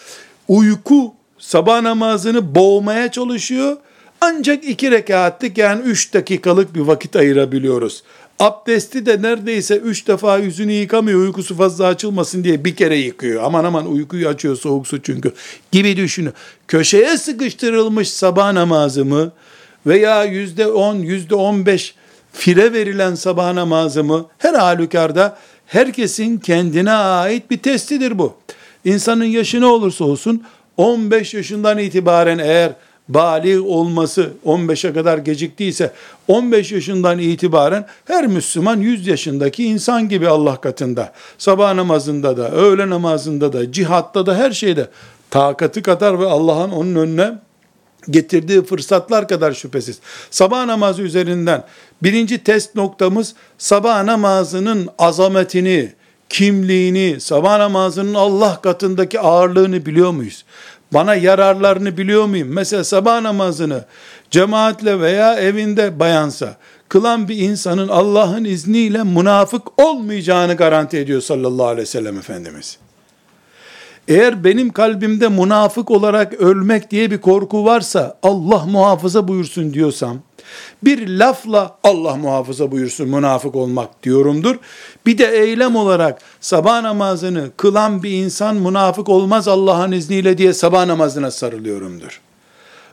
[0.47, 3.77] uyku sabah namazını boğmaya çalışıyor,
[4.21, 8.03] ancak iki rekatlık yani üç dakikalık bir vakit ayırabiliyoruz.
[8.39, 13.43] Abdesti de neredeyse üç defa yüzünü yıkamıyor uykusu fazla açılmasın diye bir kere yıkıyor.
[13.43, 15.33] Aman aman uykuyu açıyor soğuk su çünkü
[15.71, 16.33] gibi düşünün.
[16.67, 19.31] Köşeye sıkıştırılmış sabah namazı mı
[19.85, 21.95] veya yüzde on, yüzde on beş
[22.33, 28.35] fire verilen sabah namazı mı her halükarda herkesin kendine ait bir testidir bu.
[28.85, 30.43] İnsanın yaşı ne olursa olsun
[30.77, 32.73] 15 yaşından itibaren eğer
[33.09, 35.93] bali olması 15'e kadar geciktiyse
[36.27, 41.13] 15 yaşından itibaren her Müslüman 100 yaşındaki insan gibi Allah katında.
[41.37, 44.87] Sabah namazında da, öğle namazında da, cihatta da her şeyde
[45.29, 47.31] takatı kadar ve Allah'ın onun önüne
[48.09, 49.99] getirdiği fırsatlar kadar şüphesiz.
[50.31, 51.63] Sabah namazı üzerinden
[52.03, 55.93] birinci test noktamız sabah namazının azametini,
[56.29, 60.45] kimliğini, sabah namazının Allah katındaki ağırlığını biliyor muyuz?
[60.93, 62.47] Bana yararlarını biliyor muyum?
[62.51, 63.85] Mesela sabah namazını
[64.31, 66.57] cemaatle veya evinde bayansa,
[66.89, 72.77] kılan bir insanın Allah'ın izniyle münafık olmayacağını garanti ediyor sallallahu aleyhi ve sellem Efendimiz.
[74.07, 80.17] Eğer benim kalbimde münafık olarak ölmek diye bir korku varsa Allah muhafaza buyursun diyorsam,
[80.83, 84.55] bir lafla Allah muhafaza buyursun münafık olmak diyorumdur.
[85.05, 90.85] Bir de eylem olarak sabah namazını kılan bir insan münafık olmaz Allah'ın izniyle diye sabah
[90.85, 92.21] namazına sarılıyorumdur.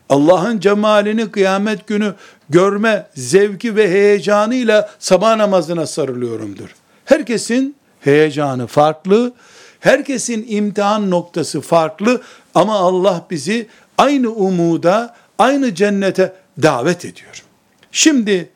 [0.09, 2.15] Allah'ın cemalini kıyamet günü
[2.51, 6.75] görme zevki ve heyecanıyla sabah namazına sarılıyorumdur.
[7.05, 9.33] Herkesin heyecanı farklı.
[9.81, 12.23] Herkesin imtihan noktası farklı
[12.55, 13.67] ama Allah bizi
[13.99, 17.45] aynı umuda, aynı cennete davet ediyor.
[17.93, 18.49] Şimdi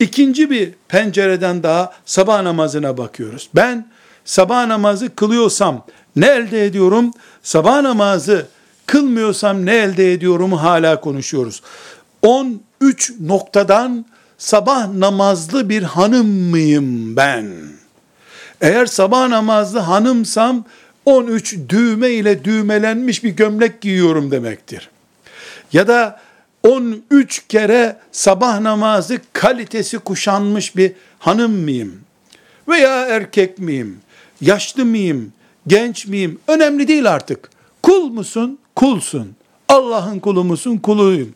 [0.00, 3.50] ikinci bir pencereden daha sabah namazına bakıyoruz.
[3.54, 3.88] Ben
[4.24, 7.10] sabah namazı kılıyorsam ne elde ediyorum?
[7.42, 8.46] Sabah namazı
[8.86, 11.62] kılmıyorsam ne elde ediyorum hala konuşuyoruz.
[12.22, 14.06] 13 noktadan
[14.38, 17.52] sabah namazlı bir hanım mıyım ben?
[18.62, 20.64] Eğer sabah namazlı hanımsam
[21.04, 24.90] 13 düğme ile düğmelenmiş bir gömlek giyiyorum demektir.
[25.72, 26.20] Ya da
[26.62, 32.00] 13 kere sabah namazı kalitesi kuşanmış bir hanım mıyım?
[32.68, 34.00] Veya erkek miyim?
[34.40, 35.32] Yaşlı mıyım?
[35.66, 36.38] Genç miyim?
[36.48, 37.50] Önemli değil artık.
[37.82, 38.58] Kul musun?
[38.76, 39.36] Kulsun.
[39.68, 40.76] Allah'ın kulu musun?
[40.76, 41.34] Kuluyum.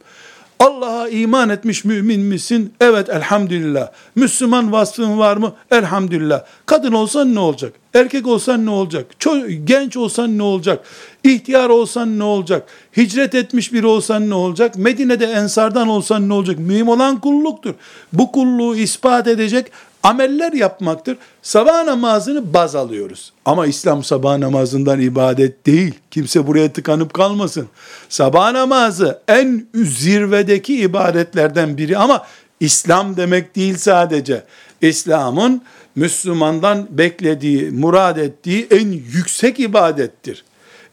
[0.61, 2.73] Allah'a iman etmiş mümin misin?
[2.81, 3.88] Evet elhamdülillah.
[4.14, 5.53] Müslüman vasfın var mı?
[5.71, 6.45] Elhamdülillah.
[6.66, 7.73] Kadın olsan ne olacak?
[7.95, 9.07] Erkek olsan ne olacak?
[9.21, 10.85] Ço- genç olsan ne olacak?
[11.25, 12.69] İhtiyar olsan ne olacak?
[12.97, 14.77] Hicret etmiş biri olsan ne olacak?
[14.77, 16.59] Medine'de ensardan olsan ne olacak?
[16.59, 17.75] Mühim olan kulluktur.
[18.12, 19.73] Bu kulluğu ispat edecek
[20.07, 21.19] ameller yapmaktır.
[21.42, 23.33] Sabah namazını baz alıyoruz.
[23.45, 25.95] Ama İslam sabah namazından ibadet değil.
[26.11, 27.69] Kimse buraya tıkanıp kalmasın.
[28.09, 32.27] Sabah namazı en zirvedeki ibadetlerden biri ama
[32.61, 34.45] İslam demek değil sadece.
[34.81, 35.62] İslam'ın
[35.97, 40.45] Müslümandan beklediği, murad ettiği en yüksek ibadettir.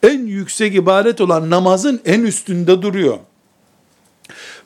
[0.03, 3.17] En yüksek ibadet olan namazın en üstünde duruyor.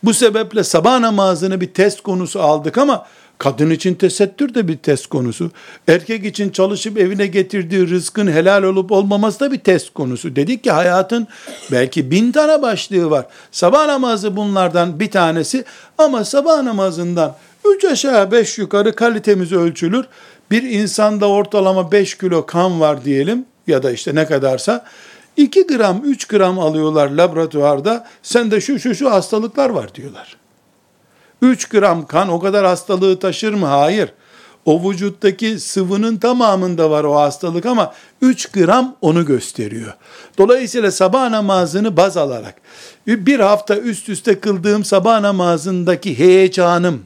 [0.04, 3.06] Bu sebeple sabah namazını bir test konusu aldık ama
[3.38, 5.52] Kadın için tesettür de bir test konusu.
[5.88, 10.36] Erkek için çalışıp evine getirdiği rızkın helal olup olmaması da bir test konusu.
[10.36, 11.28] Dedik ki hayatın
[11.72, 13.26] belki bin tane başlığı var.
[13.52, 15.66] Sabah namazı bunlardan bir tanesi
[15.98, 17.36] ama sabah namazından
[17.76, 20.06] üç aşağı beş yukarı kalitemiz ölçülür.
[20.52, 24.86] Bir insanda ortalama 5 kilo kan var diyelim ya da işte ne kadarsa
[25.38, 30.47] 2 gram 3 gram alıyorlar laboratuvarda sende şu şu şu hastalıklar var diyorlar.
[31.42, 33.66] 3 gram kan o kadar hastalığı taşır mı?
[33.66, 34.14] Hayır.
[34.66, 39.94] O vücuttaki sıvının tamamında var o hastalık ama 3 gram onu gösteriyor.
[40.38, 42.56] Dolayısıyla sabah namazını baz alarak
[43.08, 47.04] bir hafta üst üste kıldığım sabah namazındaki heyecanım,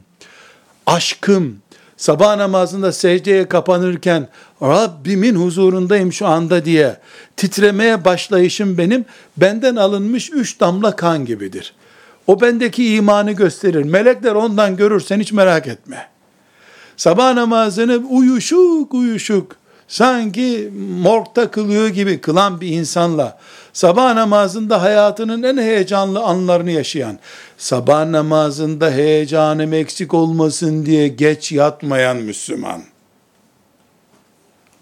[0.86, 1.56] aşkım,
[1.96, 4.28] sabah namazında secdeye kapanırken
[4.62, 6.96] Rabbimin huzurundayım şu anda diye
[7.36, 9.04] titremeye başlayışım benim
[9.36, 11.74] benden alınmış üç damla kan gibidir.
[12.26, 13.82] O bendeki imanı gösterir.
[13.82, 16.08] Melekler ondan görür sen hiç merak etme.
[16.96, 19.56] Sabah namazını uyuşuk uyuşuk
[19.88, 23.38] sanki morgda kılıyor gibi kılan bir insanla
[23.72, 27.18] sabah namazında hayatının en heyecanlı anlarını yaşayan,
[27.58, 32.82] sabah namazında heyecanım eksik olmasın diye geç yatmayan Müslüman.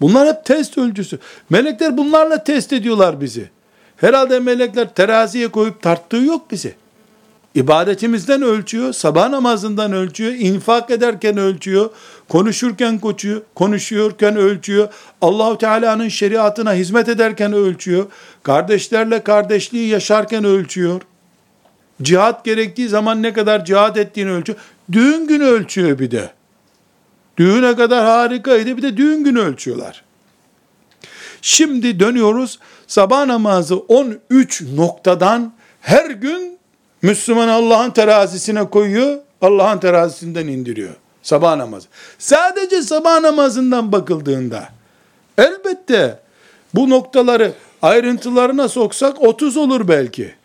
[0.01, 1.19] Bunlar hep test ölçüsü.
[1.49, 3.49] Melekler bunlarla test ediyorlar bizi.
[3.97, 6.75] Herhalde melekler teraziye koyup tarttığı yok bizi.
[7.55, 11.89] İbadetimizden ölçüyor, sabah namazından ölçüyor, infak ederken ölçüyor,
[12.29, 14.87] konuşurken koçuyor, konuşuyorken ölçüyor,
[15.21, 18.05] Allahu Teala'nın şeriatına hizmet ederken ölçüyor,
[18.43, 21.01] kardeşlerle kardeşliği yaşarken ölçüyor,
[22.01, 24.59] cihat gerektiği zaman ne kadar cihat ettiğini ölçüyor,
[24.91, 26.31] düğün günü ölçüyor bir de.
[27.37, 30.03] Düğüne kadar harikaydı, bir de düğün günü ölçüyorlar.
[31.41, 36.60] Şimdi dönüyoruz, sabah namazı 13 noktadan her gün
[37.01, 40.95] Müslüman Allah'ın terazisine koyuyor, Allah'ın terazisinden indiriyor.
[41.23, 41.87] Sabah namazı.
[42.19, 44.69] Sadece sabah namazından bakıldığında,
[45.37, 46.19] elbette
[46.73, 50.35] bu noktaları ayrıntılarına soksak 30 olur belki.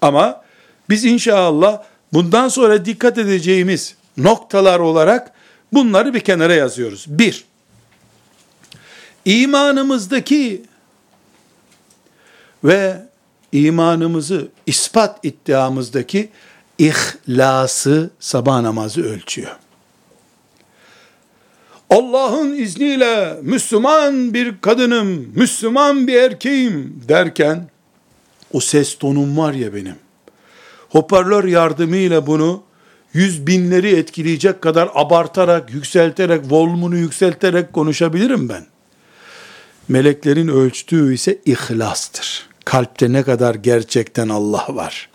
[0.00, 0.42] Ama
[0.88, 5.32] biz inşallah bundan sonra dikkat edeceğimiz noktalar olarak
[5.72, 7.04] bunları bir kenara yazıyoruz.
[7.08, 7.44] Bir,
[9.24, 10.62] imanımızdaki
[12.64, 12.96] ve
[13.56, 16.28] imanımızı ispat iddiamızdaki
[16.78, 19.56] ihlası sabah namazı ölçüyor.
[21.90, 27.68] Allah'ın izniyle Müslüman bir kadınım, Müslüman bir erkeğim derken
[28.52, 29.96] o ses tonum var ya benim.
[30.88, 32.62] Hoparlör yardımıyla bunu
[33.12, 38.66] yüz binleri etkileyecek kadar abartarak, yükselterek, volumunu yükselterek konuşabilirim ben.
[39.88, 45.08] Meleklerin ölçtüğü ise ihlastır kalpte ne kadar gerçekten Allah var.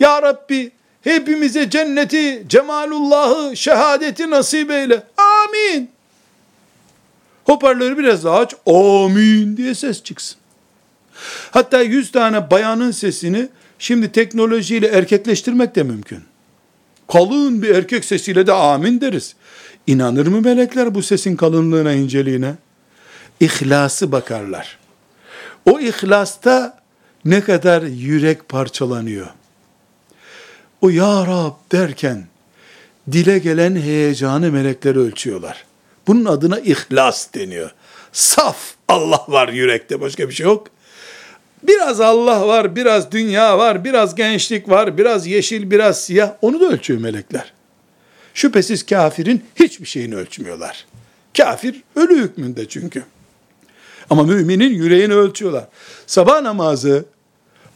[0.00, 0.70] Ya Rabbi
[1.02, 5.02] hepimize cenneti, cemalullahı, şehadeti nasip eyle.
[5.16, 5.90] Amin.
[7.44, 8.54] Hoparlörü biraz daha aç.
[8.66, 10.36] Amin diye ses çıksın.
[11.50, 16.24] Hatta yüz tane bayanın sesini şimdi teknolojiyle erkekleştirmek de mümkün.
[17.12, 19.34] Kalın bir erkek sesiyle de amin deriz.
[19.86, 22.54] İnanır mı melekler bu sesin kalınlığına, inceliğine?
[23.40, 24.83] İhlası bakarlar.
[25.66, 26.78] O ihlasta
[27.24, 29.26] ne kadar yürek parçalanıyor.
[30.80, 32.24] O Ya Rab derken
[33.12, 35.64] dile gelen heyecanı melekler ölçüyorlar.
[36.06, 37.70] Bunun adına ihlas deniyor.
[38.12, 40.66] Saf Allah var yürekte başka bir şey yok.
[41.62, 46.32] Biraz Allah var, biraz dünya var, biraz gençlik var, biraz yeşil, biraz siyah.
[46.42, 47.52] Onu da ölçüyor melekler.
[48.34, 50.86] Şüphesiz kafirin hiçbir şeyini ölçmüyorlar.
[51.36, 53.02] Kafir ölü hükmünde çünkü.
[54.10, 55.64] Ama müminin yüreğini ölçüyorlar.
[56.06, 57.04] Sabah namazı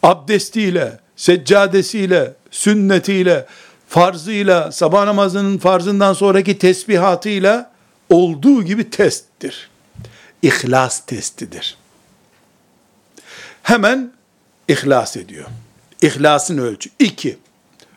[0.03, 3.47] abdestiyle, seccadesiyle, sünnetiyle,
[3.89, 7.71] farzıyla, sabah namazının farzından sonraki tesbihatıyla
[8.11, 9.71] olduğu gibi testtir.
[10.43, 11.77] İhlas testidir.
[13.63, 14.13] Hemen
[14.69, 15.47] ihlas ediyor.
[16.03, 16.91] İhlasın ölçü.
[16.99, 17.39] İki.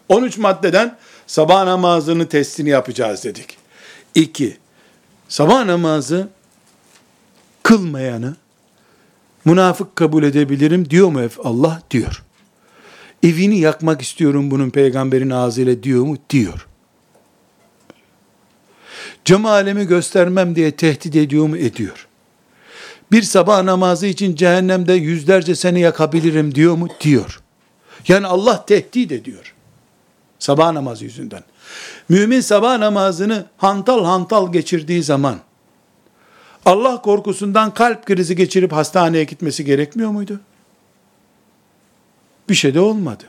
[0.10, 3.58] 13 maddeden sabah namazını testini yapacağız dedik.
[4.16, 4.58] İki.
[5.30, 6.28] Sabah namazı
[7.64, 8.36] kılmayanı
[9.46, 11.82] münafık kabul edebilirim diyor mu Allah?
[11.92, 12.24] Diyor.
[13.24, 16.18] Evini yakmak istiyorum bunun peygamberin ağzıyla diyor mu?
[16.30, 16.68] Diyor.
[19.26, 21.58] Cemalemi göstermem diye tehdit ediyor mu?
[21.58, 22.08] Ediyor.
[23.12, 26.88] Bir sabah namazı için cehennemde yüzlerce seni yakabilirim diyor mu?
[27.02, 27.42] Diyor.
[28.08, 29.54] Yani Allah tehdit ediyor.
[30.40, 31.44] Sabah namazı yüzünden.
[32.10, 35.40] Mümin sabah namazını hantal hantal geçirdiği zaman,
[36.66, 40.40] Allah korkusundan kalp krizi geçirip hastaneye gitmesi gerekmiyor muydu?
[42.50, 43.24] Bir şey de olmadı.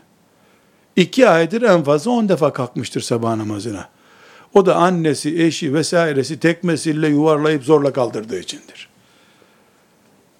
[0.96, 3.88] İki aydır en fazla on defa kalkmıştır sabah namazına.
[4.54, 8.88] O da annesi, eşi vesairesi tekmesiyle yuvarlayıp zorla kaldırdığı içindir.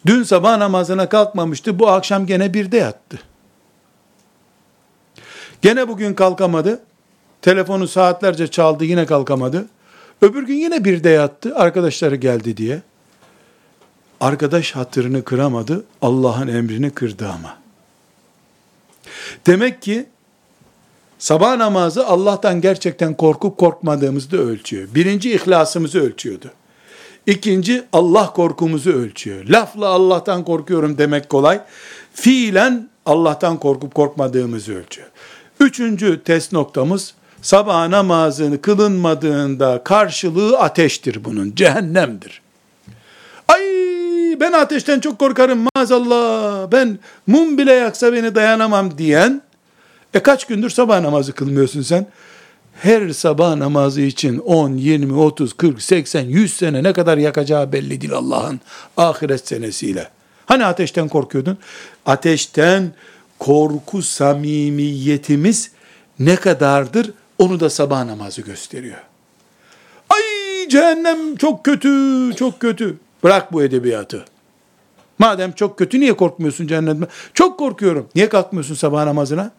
[0.07, 3.21] Dün sabah namazına kalkmamıştı, bu akşam gene birde yattı.
[5.63, 6.83] Gene bugün kalkamadı.
[7.43, 9.67] Telefonu saatlerce çaldı, yine kalkamadı.
[10.23, 12.83] Öbür gün yine birde yattı, arkadaşları geldi diye.
[14.21, 17.59] Arkadaş hatırını kıramadı, Allah'ın emrini kırdı ama.
[19.47, 20.07] Demek ki
[21.19, 24.89] sabah namazı Allah'tan gerçekten korkup korkmadığımızı ölçüyor.
[24.95, 26.51] Birinci ihlasımızı ölçüyordu.
[27.27, 29.45] İkinci Allah korkumuzu ölçüyor.
[29.45, 31.61] Lafla Allah'tan korkuyorum demek kolay.
[32.15, 35.09] Fiilen Allah'tan korkup korkmadığımızı ölçüyor.
[35.61, 41.53] Üçüncü test noktamız sabah namazını kılınmadığında karşılığı ateştir bunun.
[41.55, 42.43] Cehennemdir.
[43.49, 43.61] Ay
[44.41, 46.73] ben ateşten çok korkarım maazallah.
[46.73, 49.43] Ben mum bile yaksa beni dayanamam diyen
[50.15, 52.07] e kaç gündür sabah namazı kılmıyorsun sen?
[52.81, 58.01] Her sabah namazı için 10, 20, 30, 40, 80, 100 sene ne kadar yakacağı belli
[58.01, 58.61] değil Allah'ın
[58.97, 60.09] ahiret senesiyle.
[60.47, 61.59] Hani ateşten korkuyordun?
[62.07, 62.93] Ateşten
[63.39, 65.71] korku samimiyetimiz
[66.19, 68.99] ne kadardır onu da sabah namazı gösteriyor.
[70.11, 72.99] Ay cehennem çok kötü, çok kötü.
[73.23, 74.25] Bırak bu edebiyatı.
[75.19, 77.09] Madem çok kötü niye korkmuyorsun cehennemden?
[77.35, 78.09] Çok korkuyorum.
[78.15, 79.51] Niye kalkmıyorsun sabah namazına?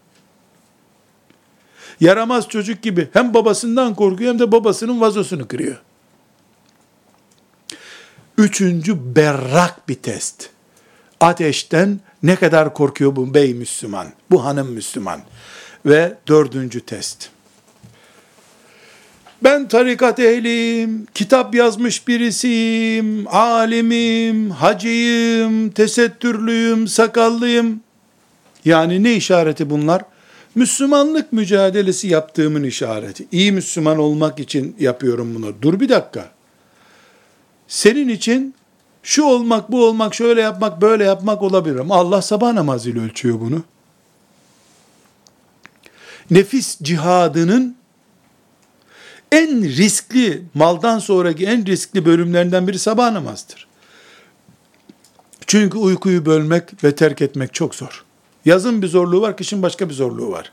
[1.99, 5.81] Yaramaz çocuk gibi hem babasından korkuyor hem de babasının vazosunu kırıyor.
[8.38, 10.49] Üçüncü berrak bir test.
[11.19, 15.21] Ateşten ne kadar korkuyor bu bey Müslüman, bu hanım Müslüman.
[15.86, 17.29] Ve dördüncü test.
[19.43, 27.82] Ben tarikat ehliyim, kitap yazmış birisiyim, alimim, hacıyım, tesettürlüyüm, sakallıyım.
[28.65, 30.01] Yani ne işareti bunlar?
[30.56, 33.27] Müslümanlık mücadelesi yaptığımın işareti.
[33.32, 35.53] İyi Müslüman olmak için yapıyorum bunu.
[35.62, 36.32] Dur bir dakika.
[37.67, 38.56] Senin için
[39.03, 43.63] şu olmak, bu olmak, şöyle yapmak, böyle yapmak olabilir ama Allah sabah namazıyla ölçüyor bunu.
[46.32, 47.75] Nefis cihadının
[49.33, 53.67] en riskli, maldan sonraki en riskli bölümlerinden biri sabah namazdır.
[55.47, 58.05] Çünkü uykuyu bölmek ve terk etmek çok zor.
[58.45, 60.51] Yazın bir zorluğu var, kışın başka bir zorluğu var.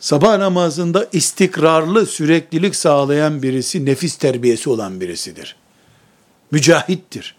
[0.00, 5.56] Sabah namazında istikrarlı süreklilik sağlayan birisi nefis terbiyesi olan birisidir.
[6.50, 7.36] Mücahittir.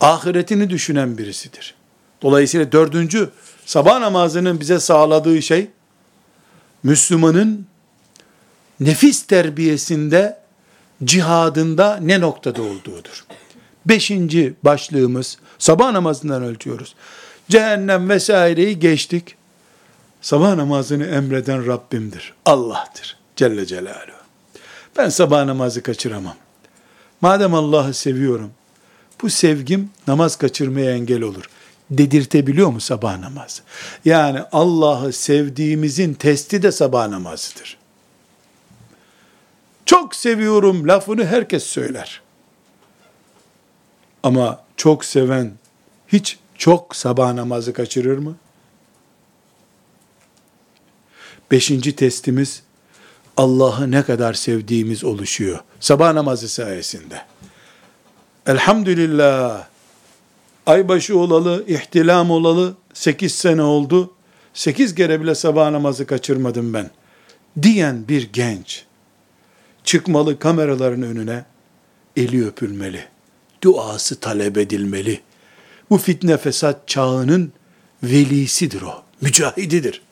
[0.00, 1.74] Ahiretini düşünen birisidir.
[2.22, 3.30] Dolayısıyla dördüncü
[3.66, 5.70] sabah namazının bize sağladığı şey
[6.86, 7.66] Müslümanın
[8.80, 10.38] nefis terbiyesinde
[11.04, 13.24] cihadında ne noktada olduğudur.
[13.86, 16.94] Beşinci başlığımız sabah namazından ölçüyoruz.
[17.48, 19.34] Cehennem vesaireyi geçtik.
[20.20, 22.34] Sabah namazını emreden Rabbimdir.
[22.44, 23.16] Allah'tır.
[23.36, 24.16] Celle Celaluhu.
[24.96, 26.36] Ben sabah namazı kaçıramam.
[27.20, 28.50] Madem Allah'ı seviyorum,
[29.22, 31.44] bu sevgim namaz kaçırmaya engel olur.
[31.90, 33.62] Dedirtebiliyor mu sabah namazı?
[34.04, 37.78] Yani Allah'ı sevdiğimizin testi de sabah namazıdır.
[39.86, 42.20] Çok seviyorum lafını herkes söyler.
[44.22, 45.52] Ama çok seven
[46.08, 48.36] hiç çok sabah namazı kaçırır mı?
[51.50, 52.62] Beşinci testimiz
[53.36, 55.58] Allah'ı ne kadar sevdiğimiz oluşuyor.
[55.80, 57.22] Sabah namazı sayesinde.
[58.46, 59.66] Elhamdülillah
[60.66, 64.12] aybaşı olalı, ihtilam olalı 8 sene oldu.
[64.54, 66.90] 8 kere bile sabah namazı kaçırmadım ben.
[67.62, 68.84] Diyen bir genç
[69.84, 71.44] çıkmalı kameraların önüne
[72.16, 73.04] eli öpülmeli.
[73.62, 75.20] Duası talep edilmeli.
[75.90, 77.52] Bu fitne fesat çağının
[78.02, 79.02] velisidir o.
[79.20, 80.02] Mücahididir.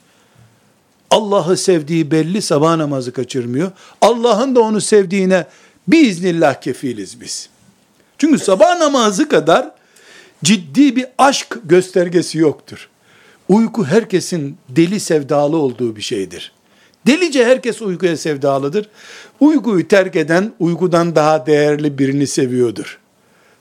[1.11, 3.73] Allah'ı sevdiği belli sabah namazı kaçırmıyor.
[4.01, 5.47] Allah'ın da onu sevdiğine
[5.89, 7.49] biiznillah kefiliz biz.
[8.19, 9.71] Çünkü sabah namazı kadar
[10.45, 12.89] ciddi bir aşk göstergesi yoktur.
[13.49, 16.53] Uyku herkesin deli sevdalı olduğu bir şeydir.
[17.07, 18.89] Delice herkes uykuya sevdalıdır.
[19.41, 22.99] Uykuyu terk eden uykudan daha değerli birini seviyordur.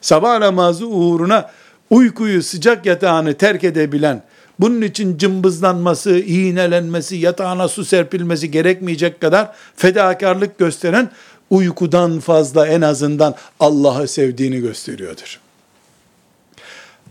[0.01, 1.51] Sabah namazı uğruna
[1.89, 4.23] uykuyu sıcak yatağını terk edebilen,
[4.59, 11.11] bunun için cımbızlanması, iğnelenmesi, yatağına su serpilmesi gerekmeyecek kadar fedakarlık gösteren
[11.49, 15.42] uykudan fazla en azından Allah'ı sevdiğini gösteriyordur.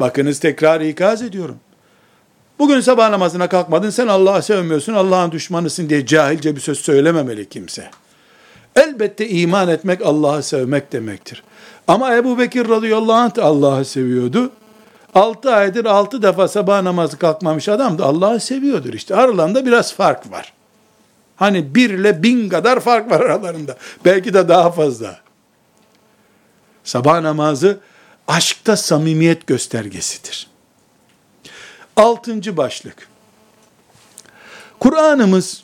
[0.00, 1.56] Bakınız tekrar ikaz ediyorum.
[2.58, 7.90] Bugün sabah namazına kalkmadın, sen Allah'ı sevmiyorsun, Allah'ın düşmanısın diye cahilce bir söz söylememeli kimse.
[8.76, 11.42] Elbette iman etmek Allah'ı sevmek demektir.
[11.88, 14.50] Ama Ebu Bekir radıyallahu anh Allah'ı seviyordu.
[15.14, 19.16] Altı aydır altı defa sabah namazı kalkmamış adam da Allah'ı seviyordur işte.
[19.16, 20.52] Aralarında biraz fark var.
[21.36, 23.76] Hani bir ile bin kadar fark var aralarında.
[24.04, 25.20] Belki de daha fazla.
[26.84, 27.78] Sabah namazı
[28.27, 30.47] aşkta samimiyet göstergesidir.
[31.95, 33.09] Altıncı başlık.
[34.79, 35.63] Kur'an'ımız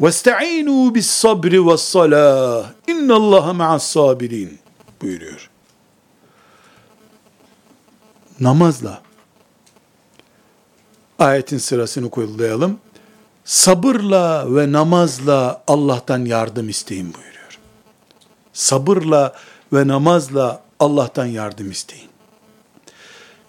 [0.00, 4.50] وَاسْتَعِينُوا بِالصَّبْرِ وَالصَّلَاةِ اِنَّ اللّٰهَ مَعَ الصَّابِرِينَ
[5.02, 5.50] buyuruyor.
[8.40, 9.02] Namazla
[11.18, 12.78] ayetin sırasını kollayalım.
[13.44, 17.58] Sabırla ve namazla Allah'tan yardım isteyin buyuruyor.
[18.52, 19.34] Sabırla
[19.72, 22.09] ve namazla Allah'tan yardım isteyin.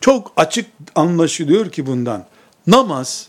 [0.01, 2.25] Çok açık anlaşılıyor ki bundan.
[2.67, 3.29] Namaz,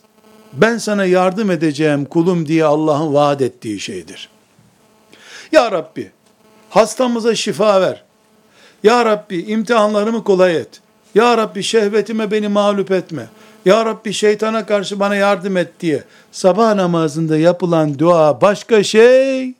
[0.54, 4.30] ben sana yardım edeceğim kulum diye Allah'ın vaat ettiği şeydir.
[5.52, 6.12] Ya Rabbi,
[6.70, 8.04] hastamıza şifa ver.
[8.84, 10.82] Ya Rabbi, imtihanlarımı kolay et.
[11.16, 13.28] Ya Rabbi, şehvetime beni mağlup etme.
[13.66, 19.54] Ya Rabbi, şeytana karşı bana yardım et diye sabah namazında yapılan dua başka şey.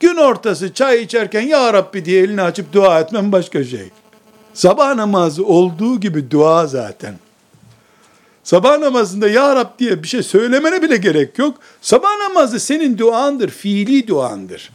[0.00, 3.88] Gün ortası çay içerken Ya Rabbi diye elini açıp dua etmem başka şey.
[4.54, 7.14] Sabah namazı olduğu gibi dua zaten.
[8.44, 11.58] Sabah namazında Ya Rab diye bir şey söylemene bile gerek yok.
[11.82, 14.70] Sabah namazı senin duandır, fiili duandır.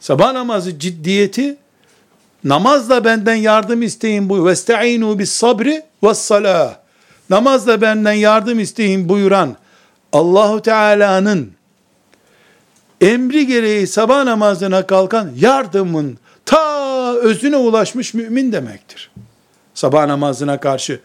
[0.00, 1.56] Sabah namazı ciddiyeti,
[2.44, 4.46] namazla benden yardım isteyin bu.
[4.46, 6.76] Vestainu bis sabri ve salah.
[7.30, 9.56] Namazla benden yardım isteyin buyuran
[10.12, 11.52] Allahu Teala'nın
[13.00, 19.10] emri gereği sabah namazına kalkan yardımın ta özüne ulaşmış mümin demektir.
[19.74, 21.00] Sabah namazına karşı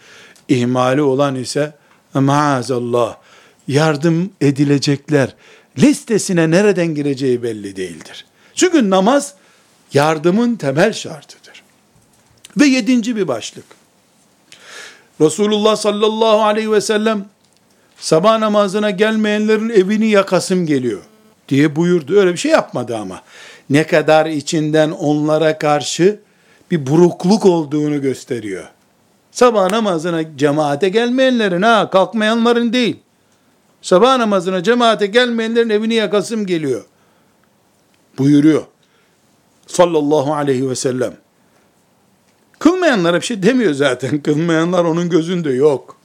[0.49, 1.73] ihmali olan ise
[2.13, 3.17] maazallah
[3.67, 5.35] yardım edilecekler
[5.77, 8.25] listesine nereden gireceği belli değildir.
[8.55, 9.33] Çünkü namaz
[9.93, 11.63] yardımın temel şartıdır.
[12.57, 13.65] Ve yedinci bir başlık.
[15.21, 17.25] Resulullah sallallahu aleyhi ve sellem
[17.97, 21.01] sabah namazına gelmeyenlerin evini yakasım geliyor
[21.49, 22.19] diye buyurdu.
[22.19, 23.21] Öyle bir şey yapmadı ama.
[23.69, 26.19] Ne kadar içinden onlara karşı
[26.71, 28.67] bir burukluk olduğunu gösteriyor.
[29.31, 32.99] Sabah namazına cemaate gelmeyenlerin ha kalkmayanların değil.
[33.81, 36.85] Sabah namazına cemaate gelmeyenlerin evini yakasım geliyor.
[38.17, 38.63] Buyuruyor.
[39.67, 41.13] Sallallahu aleyhi ve sellem.
[42.59, 44.19] Kılmayanlara bir şey demiyor zaten.
[44.23, 45.97] Kılmayanlar onun gözünde yok.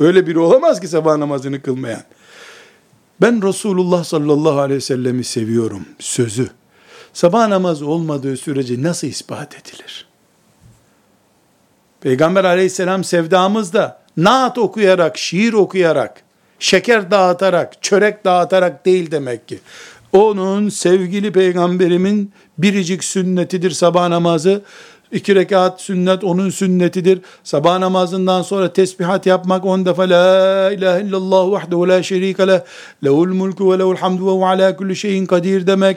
[0.00, 2.02] Öyle biri olamaz ki sabah namazını kılmayan.
[3.20, 6.48] Ben Resulullah sallallahu aleyhi ve sellemi seviyorum sözü.
[7.12, 10.06] Sabah namazı olmadığı sürece nasıl ispat edilir?
[12.00, 16.22] Peygamber aleyhisselam sevdamızda naat okuyarak, şiir okuyarak,
[16.58, 19.60] şeker dağıtarak, çörek dağıtarak değil demek ki.
[20.12, 24.62] Onun sevgili peygamberimin biricik sünnetidir sabah namazı.
[25.12, 27.20] İki rekat sünnet onun sünnetidir.
[27.44, 32.60] Sabah namazından sonra tesbihat yapmak on defa la ilahe illallah vahdehu la şerike leh
[33.04, 35.96] lehul mulku ve lehul hamdu ve ala kulli şeyin kadir demek.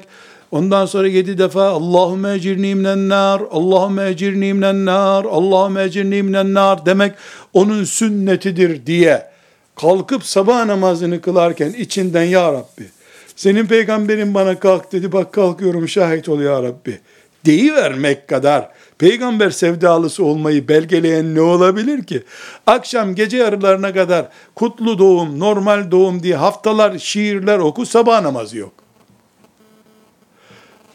[0.52, 6.54] Ondan sonra yedi defa Allahümme ecirni minen nar, Allahümme ecirni minen nar, Allahümme ecirni minen
[6.54, 7.14] nar demek
[7.54, 9.28] onun sünnetidir diye
[9.76, 12.86] kalkıp sabah namazını kılarken içinden ya Rabbi
[13.36, 17.00] senin peygamberin bana kalk dedi bak kalkıyorum şahit ol ya Rabbi
[17.46, 22.24] deyivermek kadar peygamber sevdalısı olmayı belgeleyen ne olabilir ki?
[22.68, 28.74] Akşam gece yarılarına kadar kutlu doğum, normal doğum diye haftalar şiirler oku sabah namazı yok.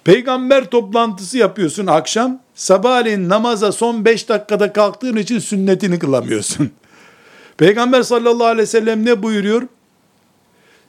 [0.05, 6.70] Peygamber toplantısı yapıyorsun akşam, sabahleyin namaza son beş dakikada kalktığın için sünnetini kılamıyorsun.
[7.57, 9.62] Peygamber sallallahu aleyhi ve sellem ne buyuruyor?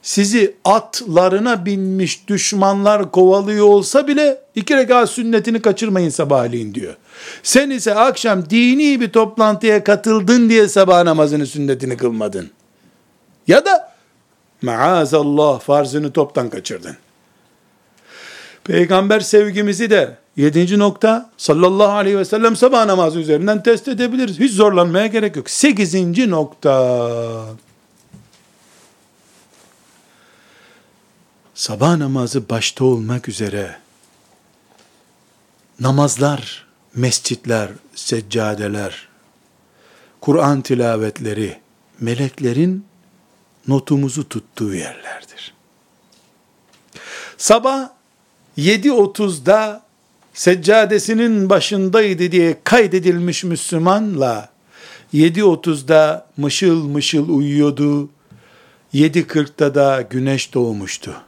[0.02, 6.94] Sizi atlarına binmiş düşmanlar kovalıyor olsa bile iki rekat sünnetini kaçırmayın sabahleyin diyor.
[7.42, 12.50] Sen ise akşam dini bir toplantıya katıldın diye sabah namazını sünnetini kılmadın.
[13.46, 13.92] Ya da
[14.62, 16.96] maazallah farzını toptan kaçırdın.
[18.64, 24.40] Peygamber sevgimizi de yedinci nokta sallallahu aleyhi ve sellem sabah namazı üzerinden test edebiliriz.
[24.40, 25.50] Hiç zorlanmaya gerek yok.
[25.50, 27.44] Sekizinci nokta.
[31.62, 33.76] Sabah namazı başta olmak üzere
[35.80, 39.08] namazlar, mescitler, seccadeler,
[40.20, 41.58] Kur'an tilavetleri,
[42.00, 42.84] meleklerin
[43.68, 45.54] notumuzu tuttuğu yerlerdir.
[47.36, 47.90] Sabah
[48.58, 49.82] 7.30'da
[50.34, 54.48] seccadesinin başındaydı diye kaydedilmiş Müslümanla
[55.14, 58.10] 7.30'da mışıl mışıl uyuyordu,
[58.94, 61.22] 7.40'da da güneş doğmuştu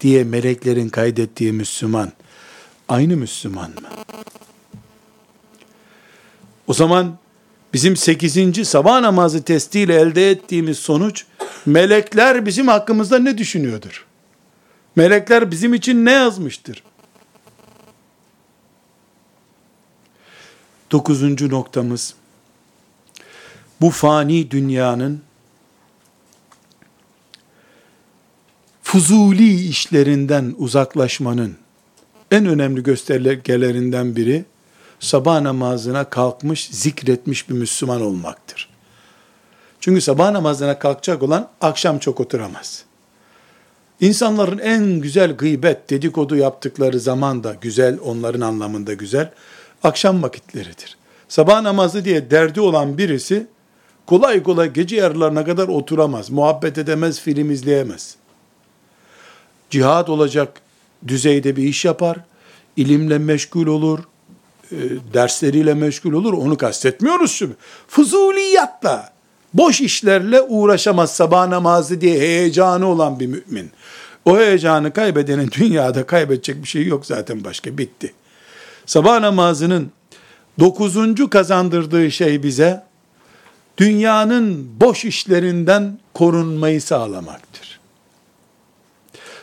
[0.00, 2.12] diye meleklerin kaydettiği Müslüman
[2.88, 3.88] aynı Müslüman mı?
[6.66, 7.18] O zaman
[7.74, 8.68] bizim 8.
[8.68, 11.24] sabah namazı testiyle elde ettiğimiz sonuç
[11.66, 14.06] melekler bizim hakkımızda ne düşünüyordur?
[14.96, 16.82] Melekler bizim için ne yazmıştır?
[20.90, 22.14] Dokuzuncu noktamız,
[23.80, 25.22] bu fani dünyanın
[28.88, 31.56] fuzuli işlerinden uzaklaşmanın
[32.30, 34.44] en önemli göstergelerinden biri,
[35.00, 38.68] sabah namazına kalkmış, zikretmiş bir Müslüman olmaktır.
[39.80, 42.84] Çünkü sabah namazına kalkacak olan akşam çok oturamaz.
[44.00, 49.30] İnsanların en güzel gıybet, dedikodu yaptıkları zaman da güzel, onların anlamında güzel,
[49.82, 50.96] akşam vakitleridir.
[51.28, 53.46] Sabah namazı diye derdi olan birisi,
[54.06, 58.16] kolay kolay gece yarılarına kadar oturamaz, muhabbet edemez, film izleyemez.
[59.70, 60.60] Cihad olacak
[61.08, 62.18] düzeyde bir iş yapar,
[62.76, 63.98] ilimle meşgul olur,
[64.72, 64.76] e,
[65.14, 67.54] dersleriyle meşgul olur, onu kastetmiyoruz şimdi.
[67.88, 69.12] Fuzuliyatla,
[69.54, 73.70] boş işlerle uğraşamaz sabah namazı diye heyecanı olan bir mümin.
[74.24, 78.12] O heyecanı kaybedenin dünyada kaybedecek bir şey yok zaten başka bitti.
[78.86, 79.92] Sabah namazının
[80.60, 82.84] dokuzuncu kazandırdığı şey bize
[83.78, 87.77] dünyanın boş işlerinden korunmayı sağlamaktır.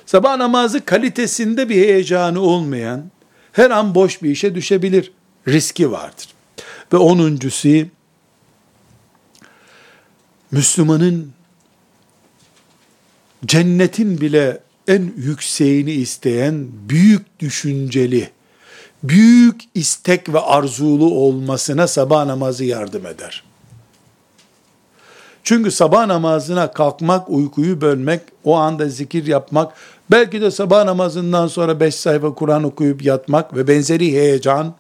[0.06, 3.04] Sabah namazı kalitesinde bir heyecanı olmayan
[3.52, 5.12] her an boş bir işe düşebilir.
[5.48, 6.28] Riski vardır.
[6.94, 7.86] Ve onuncusu
[10.52, 11.34] Müslümanın
[13.46, 18.30] cennetin bile en yükseğini isteyen büyük düşünceli,
[19.04, 23.44] büyük istek ve arzulu olmasına sabah namazı yardım eder.
[25.46, 29.74] Çünkü sabah namazına kalkmak, uykuyu bölmek, o anda zikir yapmak,
[30.12, 34.74] belki de sabah namazından sonra beş sayfa Kur'an okuyup yatmak ve benzeri heyecan,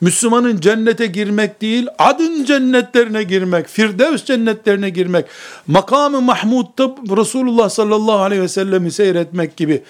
[0.00, 5.26] Müslümanın cennete girmek değil, adın cennetlerine girmek, firdevs cennetlerine girmek,
[5.66, 9.82] makamı Mahmud'da Resulullah sallallahu aleyhi ve sellem'i seyretmek gibi,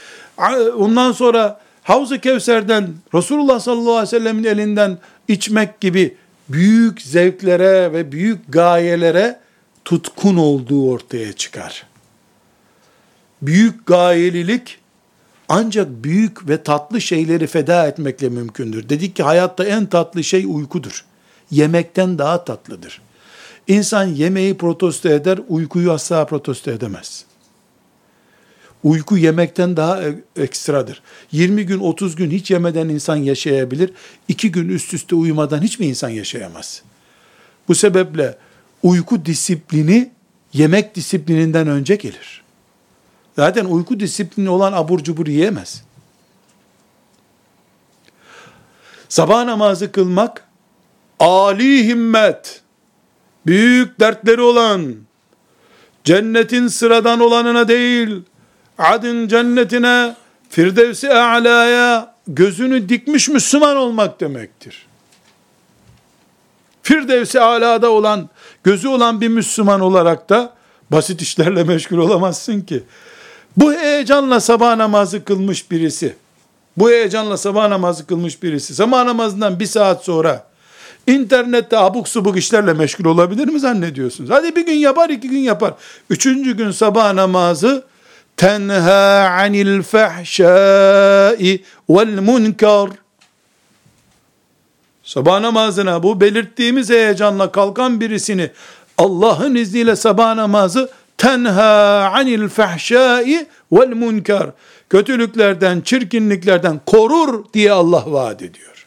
[0.76, 4.98] ondan sonra Havz-ı Kevser'den Resulullah sallallahu aleyhi ve sellemin elinden
[5.28, 6.16] içmek gibi
[6.52, 9.40] büyük zevklere ve büyük gayelere
[9.84, 11.86] tutkun olduğu ortaya çıkar.
[13.42, 14.78] Büyük gayelilik
[15.48, 18.88] ancak büyük ve tatlı şeyleri feda etmekle mümkündür.
[18.88, 21.04] Dedik ki hayatta en tatlı şey uykudur.
[21.50, 23.00] Yemekten daha tatlıdır.
[23.68, 27.24] İnsan yemeği protesto eder, uykuyu asla protesto edemez.
[28.84, 31.02] Uyku yemekten daha e, ekstradır.
[31.32, 33.92] 20 gün 30 gün hiç yemeden insan yaşayabilir.
[34.28, 36.82] 2 gün üst üste uyumadan hiç mi insan yaşayamaz?
[37.68, 38.38] Bu sebeple
[38.82, 40.10] uyku disiplini
[40.52, 42.42] yemek disiplininden önce gelir.
[43.36, 45.82] Zaten uyku disiplini olan abur cubur yiyemez.
[49.08, 50.48] Sabah namazı kılmak,
[51.20, 52.62] Ali himmet,
[53.46, 54.96] büyük dertleri olan,
[56.04, 58.22] cennetin sıradan olanına değil,
[58.80, 60.14] adın cennetine
[60.50, 64.86] Firdevsi A'la'ya gözünü dikmiş Müslüman olmak demektir.
[66.82, 68.28] Firdevsi Ala'da olan,
[68.64, 70.54] gözü olan bir Müslüman olarak da
[70.90, 72.82] basit işlerle meşgul olamazsın ki.
[73.56, 76.16] Bu heyecanla sabah namazı kılmış birisi,
[76.76, 80.46] bu heyecanla sabah namazı kılmış birisi, sabah namazından bir saat sonra
[81.06, 84.30] internette abuk subuk işlerle meşgul olabilir mi zannediyorsunuz?
[84.30, 85.74] Hadi bir gün yapar, iki gün yapar.
[86.10, 87.84] Üçüncü gün sabah namazı
[88.40, 92.90] tenha anil fahşai vel munkar
[95.02, 98.50] sabah namazına bu belirttiğimiz heyecanla kalkan birisini
[98.98, 104.50] Allah'ın izniyle sabah namazı tenha anil fahşai vel munkar
[104.90, 108.86] kötülüklerden, çirkinliklerden korur diye Allah vaat ediyor.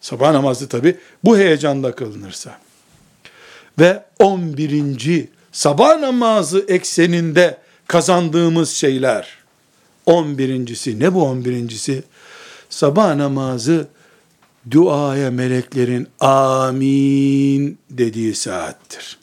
[0.00, 2.58] Sabah namazı tabi bu heyecanla kılınırsa
[3.78, 5.33] ve 11.
[5.54, 9.38] sabah namazı ekseninde kazandığımız şeyler
[10.06, 12.02] 11.si ne bu 11.si?
[12.70, 13.88] Sabah namazı
[14.70, 19.18] duaya meleklerin amin dediği saattir.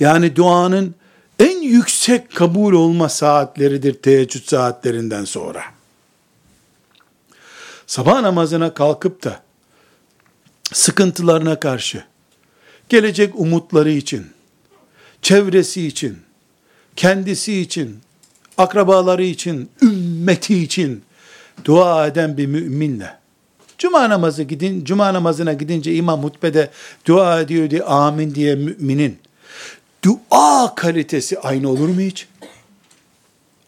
[0.00, 0.94] Yani duanın
[1.38, 5.62] en yüksek kabul olma saatleridir teheccüd saatlerinden sonra.
[7.86, 9.40] Sabah namazına kalkıp da
[10.72, 12.04] sıkıntılarına karşı,
[12.88, 14.35] gelecek umutları için,
[15.26, 16.18] çevresi için,
[16.96, 17.98] kendisi için,
[18.58, 21.02] akrabaları için, ümmeti için
[21.64, 23.16] dua eden bir müminle
[23.78, 26.70] Cuma namazı gidin, cuma namazına gidince imam hutbede
[27.06, 29.18] dua ediyor diye amin diye müminin
[30.04, 32.28] dua kalitesi aynı olur mu hiç?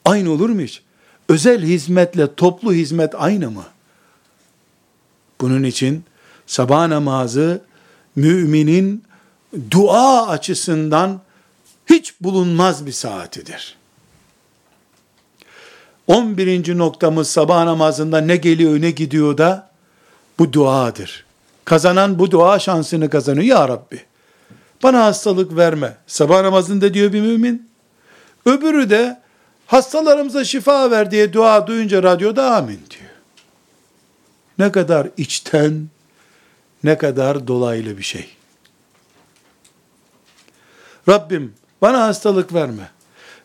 [0.05, 0.83] Aynı olur mu hiç?
[1.29, 3.65] Özel hizmetle toplu hizmet aynı mı?
[5.41, 6.05] Bunun için
[6.47, 7.61] sabah namazı
[8.17, 9.05] müminin
[9.71, 11.21] dua açısından
[11.91, 13.77] hiç bulunmaz bir saatidir.
[16.07, 16.79] 11.
[16.79, 19.71] noktamız sabah namazında ne geliyor ne gidiyor da
[20.39, 21.25] bu duadır.
[21.65, 23.45] Kazanan bu dua şansını kazanıyor.
[23.45, 24.01] Ya Rabbi
[24.83, 25.97] bana hastalık verme.
[26.07, 27.69] Sabah namazında diyor bir mümin.
[28.47, 29.21] Öbürü de
[29.67, 33.11] hastalarımıza şifa ver diye dua duyunca radyoda amin diyor.
[34.59, 35.89] Ne kadar içten,
[36.85, 38.29] ne kadar dolaylı bir şey.
[41.09, 42.91] Rabbim bana hastalık verme.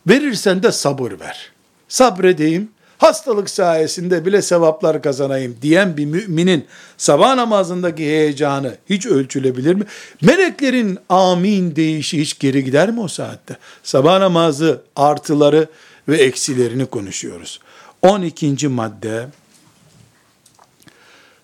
[0.08, 1.52] Verirsen de sabır ver.
[1.88, 6.66] Sabredeyim, hastalık sayesinde bile sevaplar kazanayım diyen bir müminin
[6.98, 9.86] sabah namazındaki heyecanı hiç ölçülebilir mi?
[10.22, 13.58] Meleklerin amin deyişi hiç geri gider mi o saatte?
[13.84, 15.68] Sabah namazı artıları
[16.08, 17.60] ve eksilerini konuşuyoruz.
[18.02, 18.68] 12.
[18.68, 19.28] madde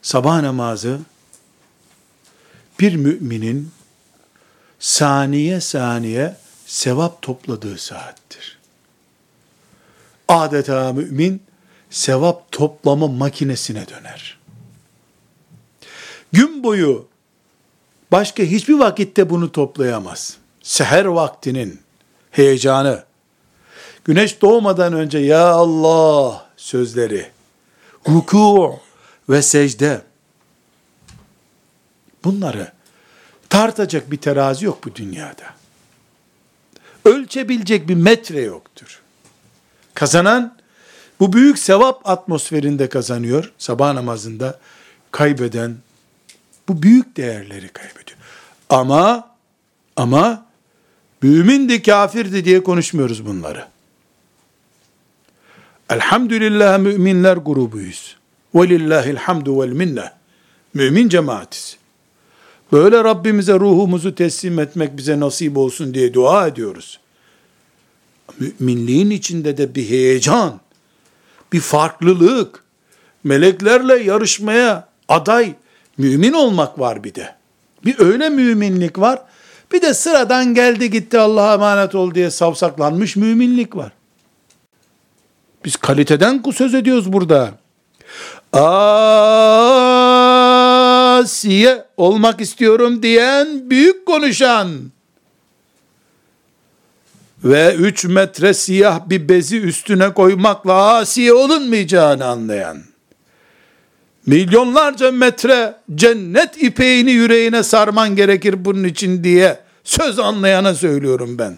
[0.02, 1.00] sabah namazı
[2.80, 3.72] bir müminin
[4.80, 6.36] saniye saniye
[6.70, 8.58] sevap topladığı saattir.
[10.28, 11.44] Adeta mümin
[11.90, 14.40] sevap toplama makinesine döner.
[16.32, 17.08] Gün boyu
[18.12, 20.38] başka hiçbir vakitte bunu toplayamaz.
[20.62, 21.82] Seher vaktinin
[22.32, 23.04] heyecanı,
[24.04, 27.32] güneş doğmadan önce ya Allah sözleri,
[28.10, 28.80] ruku
[29.30, 30.02] ve secde,
[32.24, 32.72] bunları
[33.50, 35.59] tartacak bir terazi yok bu dünyada.
[37.06, 39.02] Ölçebilecek bir metre yoktur.
[39.94, 40.58] Kazanan
[41.20, 44.60] bu büyük sevap atmosferinde kazanıyor sabah namazında.
[45.12, 45.78] Kaybeden
[46.68, 48.18] bu büyük değerleri kaybediyor.
[48.70, 49.30] Ama
[49.96, 50.46] ama
[51.22, 53.68] mümindi kafirdi diye konuşmuyoruz bunları.
[55.90, 58.18] Elhamdülillah müminler grubuyuz.
[58.56, 60.12] Velillahil hamdu vel minne.
[60.74, 61.78] Mümin cemaatiz.
[62.72, 67.00] Böyle Rabbimize ruhumuzu teslim etmek bize nasip olsun diye dua ediyoruz.
[68.40, 70.60] Müminliğin içinde de bir heyecan,
[71.54, 72.64] bir farklılık,
[73.24, 75.54] meleklerle yarışmaya aday
[75.98, 77.36] mümin olmak var bir de.
[77.86, 79.22] Bir öyle müminlik var,
[79.74, 83.92] bir de sıradan geldi gitti Allah'a emanet ol diye savsaklanmış müminlik var.
[85.66, 87.52] Biz kaliteden söz ediyoruz burada.
[91.20, 94.70] Asiye olmak istiyorum diyen büyük konuşan,
[97.44, 102.78] ve üç metre siyah bir bezi üstüne koymakla asiye olunmayacağını anlayan,
[104.26, 111.58] milyonlarca metre cennet ipeğini yüreğine sarman gerekir bunun için diye söz anlayana söylüyorum ben.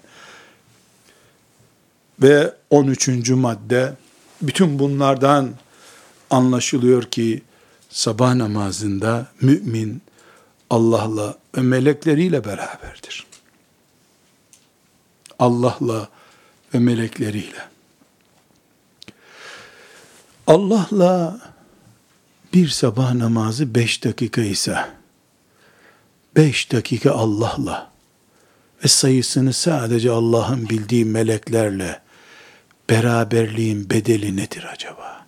[2.21, 3.29] Ve 13.
[3.29, 3.93] madde,
[4.41, 5.49] bütün bunlardan
[6.29, 7.41] anlaşılıyor ki,
[7.91, 10.01] sabah namazında mümin
[10.69, 13.25] Allah'la ve melekleriyle beraberdir.
[15.39, 16.09] Allah'la
[16.73, 17.71] ve melekleriyle.
[20.47, 21.39] Allah'la
[22.53, 24.77] bir sabah namazı beş dakika ise,
[26.35, 27.91] beş dakika Allah'la
[28.83, 32.01] ve sayısını sadece Allah'ın bildiği meleklerle
[32.89, 35.20] beraberliğin bedeli nedir acaba?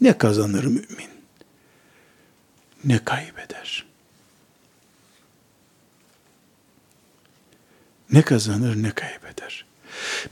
[0.00, 1.10] Ne kazanır mümin?
[2.84, 3.84] Ne kaybeder?
[8.12, 9.64] Ne kazanır ne kaybeder?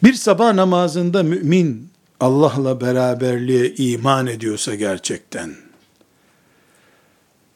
[0.03, 1.91] Bir sabah namazında mümin
[2.21, 5.55] Allah'la beraberliğe iman ediyorsa gerçekten,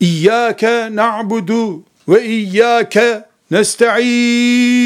[0.00, 4.78] İyyâke na'budu ve iyyâke nesta'in.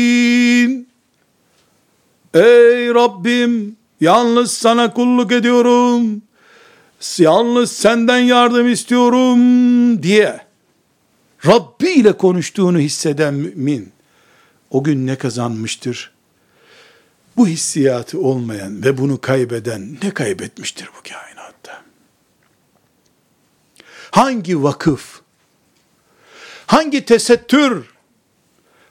[2.35, 6.23] Ey Rabbim, yalnız sana kulluk ediyorum,
[7.19, 9.39] yalnız senden yardım istiyorum
[10.03, 10.41] diye,
[11.47, 13.93] Rabbi ile konuştuğunu hisseden mümin,
[14.71, 16.13] o gün ne kazanmıştır?
[17.37, 21.83] Bu hissiyatı olmayan ve bunu kaybeden ne kaybetmiştir bu kainatta?
[24.11, 25.21] Hangi vakıf,
[26.67, 27.87] hangi tesettür,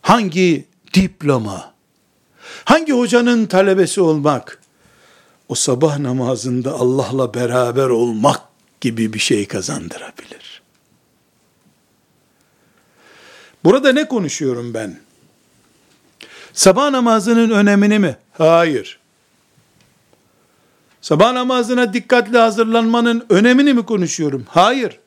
[0.02, 1.74] hangi diploma,
[2.66, 4.61] hangi hocanın talebesi olmak,
[5.52, 8.42] o sabah namazında Allah'la beraber olmak
[8.82, 10.62] gibi bir şey kazandırabilir.
[13.64, 15.00] Burada ne konuşuyorum ben?
[16.54, 18.18] Sabah namazının önemini mi?
[18.38, 19.00] Hayır.
[21.02, 24.46] Sabah namazına dikkatli hazırlanmanın önemini mi konuşuyorum?
[24.50, 25.00] Hayır.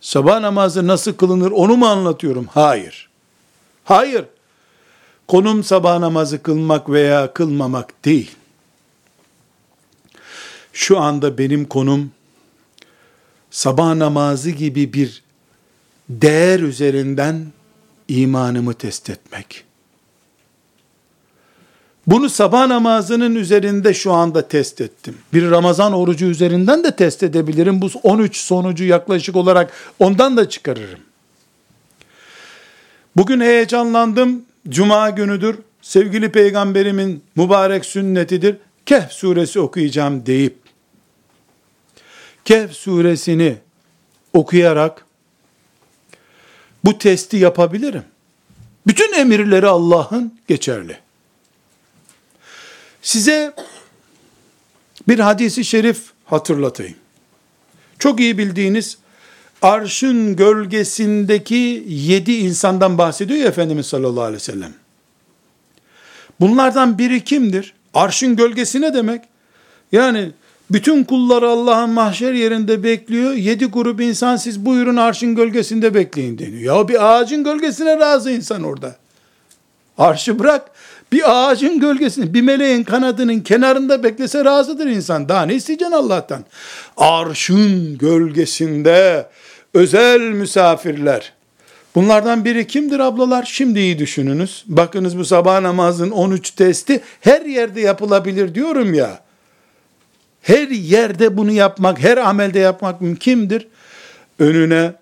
[0.00, 2.46] Sabah namazı nasıl kılınır onu mu anlatıyorum?
[2.54, 3.10] Hayır.
[3.84, 4.24] Hayır.
[5.28, 8.30] Konum sabah namazı kılmak veya kılmamak değil.
[10.72, 12.10] Şu anda benim konum
[13.50, 15.22] sabah namazı gibi bir
[16.08, 17.46] değer üzerinden
[18.08, 19.64] imanımı test etmek.
[22.06, 25.18] Bunu sabah namazının üzerinde şu anda test ettim.
[25.32, 27.82] Bir Ramazan orucu üzerinden de test edebilirim.
[27.82, 31.00] Bu 13 sonucu yaklaşık olarak ondan da çıkarırım.
[33.16, 34.42] Bugün heyecanlandım.
[34.68, 35.58] Cuma günüdür.
[35.82, 38.56] Sevgili peygamberimin mübarek sünnetidir.
[38.86, 40.61] Kehf suresi okuyacağım deyip
[42.44, 43.56] Kehf suresini
[44.32, 45.06] okuyarak
[46.84, 48.04] bu testi yapabilirim.
[48.86, 50.98] Bütün emirleri Allah'ın geçerli.
[53.02, 53.54] Size
[55.08, 56.96] bir hadisi şerif hatırlatayım.
[57.98, 58.98] Çok iyi bildiğiniz
[59.62, 64.74] arşın gölgesindeki yedi insandan bahsediyor ya Efendimiz sallallahu aleyhi ve sellem.
[66.40, 67.74] Bunlardan biri kimdir?
[67.94, 69.24] Arşın gölgesi ne demek?
[69.92, 70.30] Yani
[70.72, 73.32] bütün kulları Allah'ın mahşer yerinde bekliyor.
[73.32, 76.76] Yedi grup insan siz buyurun arşın gölgesinde bekleyin deniyor.
[76.76, 78.96] Ya bir ağacın gölgesine razı insan orada.
[79.98, 80.70] Arşı bırak.
[81.12, 85.28] Bir ağacın gölgesinde, bir meleğin kanadının kenarında beklese razıdır insan.
[85.28, 86.44] Daha ne isteyeceksin Allah'tan?
[86.96, 89.26] Arşın gölgesinde
[89.74, 91.32] özel misafirler.
[91.94, 93.48] Bunlardan biri kimdir ablalar?
[93.52, 94.64] Şimdi iyi düşününüz.
[94.66, 99.20] Bakınız bu sabah namazın 13 testi her yerde yapılabilir diyorum ya.
[100.42, 103.66] Her yerde bunu yapmak, her amelde yapmak mümkündür.
[104.38, 104.94] Önüne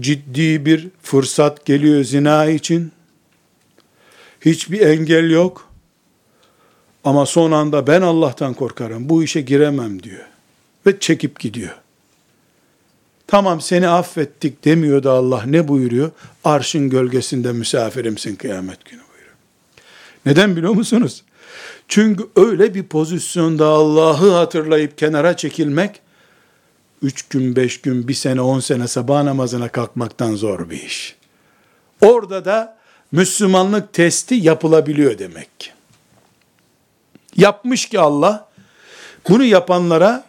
[0.00, 2.92] ciddi bir fırsat geliyor zina için
[4.44, 5.68] Hiçbir engel yok.
[7.04, 9.08] Ama son anda ben Allah'tan korkarım.
[9.08, 10.26] Bu işe giremem diyor.
[10.86, 11.74] Ve çekip gidiyor.
[13.26, 16.10] Tamam seni affettik demiyor da Allah ne buyuruyor?
[16.44, 19.36] Arşın gölgesinde misafirimsin kıyamet günü buyuruyor.
[20.26, 21.22] Neden biliyor musunuz?
[21.94, 26.00] Çünkü öyle bir pozisyonda Allah'ı hatırlayıp kenara çekilmek,
[27.02, 31.16] üç gün, beş gün, bir sene, on sene sabah namazına kalkmaktan zor bir iş.
[32.00, 32.78] Orada da
[33.12, 35.70] Müslümanlık testi yapılabiliyor demek ki.
[37.36, 38.48] Yapmış ki Allah,
[39.28, 40.24] bunu yapanlara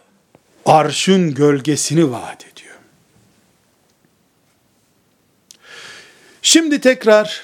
[0.66, 2.76] arşın gölgesini vaat ediyor.
[6.42, 7.40] Şimdi tekrar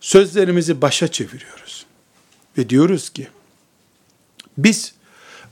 [0.00, 1.61] sözlerimizi başa çeviriyoruz.
[2.58, 3.28] Ve diyoruz ki,
[4.58, 4.94] biz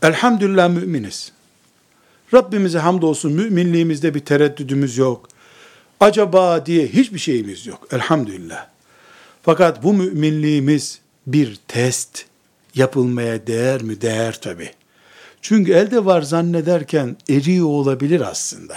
[0.03, 1.33] elhamdülillah müminiz.
[2.35, 5.29] Rabbimize hamdolsun müminliğimizde bir tereddüdümüz yok.
[6.01, 7.89] Acaba diye hiçbir şeyimiz yok.
[7.93, 8.67] Elhamdülillah.
[9.43, 12.25] Fakat bu müminliğimiz bir test
[12.75, 14.01] yapılmaya değer mi?
[14.01, 14.71] Değer tabi.
[15.43, 18.75] Çünkü elde var zannederken eriyor olabilir aslında.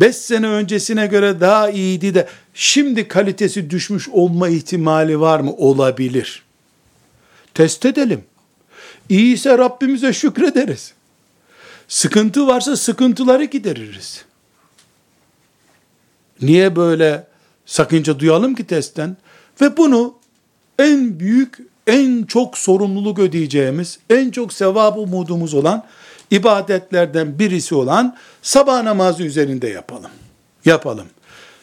[0.00, 5.52] Beş sene öncesine göre daha iyiydi de şimdi kalitesi düşmüş olma ihtimali var mı?
[5.52, 6.42] Olabilir.
[7.54, 8.24] Test edelim.
[9.08, 10.92] İyiyse Rabbimize şükrederiz.
[11.88, 14.24] Sıkıntı varsa sıkıntıları gideririz.
[16.42, 17.26] Niye böyle
[17.66, 19.16] sakınca duyalım ki testten?
[19.60, 20.14] Ve bunu
[20.78, 25.86] en büyük, en çok sorumluluk ödeyeceğimiz, en çok sevap umudumuz olan
[26.30, 30.10] ibadetlerden birisi olan sabah namazı üzerinde yapalım.
[30.64, 31.06] Yapalım.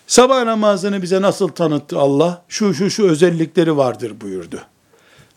[0.08, 2.44] Sabah namazını bize nasıl tanıttı Allah?
[2.48, 4.62] Şu şu şu özellikleri vardır buyurdu.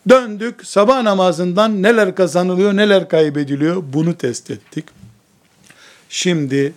[0.09, 4.85] Döndük sabah namazından neler kazanılıyor neler kaybediliyor bunu test ettik.
[6.09, 6.73] Şimdi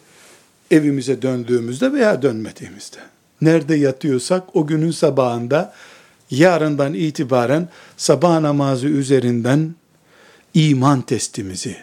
[0.70, 2.99] evimize döndüğümüzde veya dönmediğimizde
[3.41, 5.74] nerede yatıyorsak o günün sabahında
[6.31, 9.74] yarından itibaren sabah namazı üzerinden
[10.55, 11.77] iman testimizi,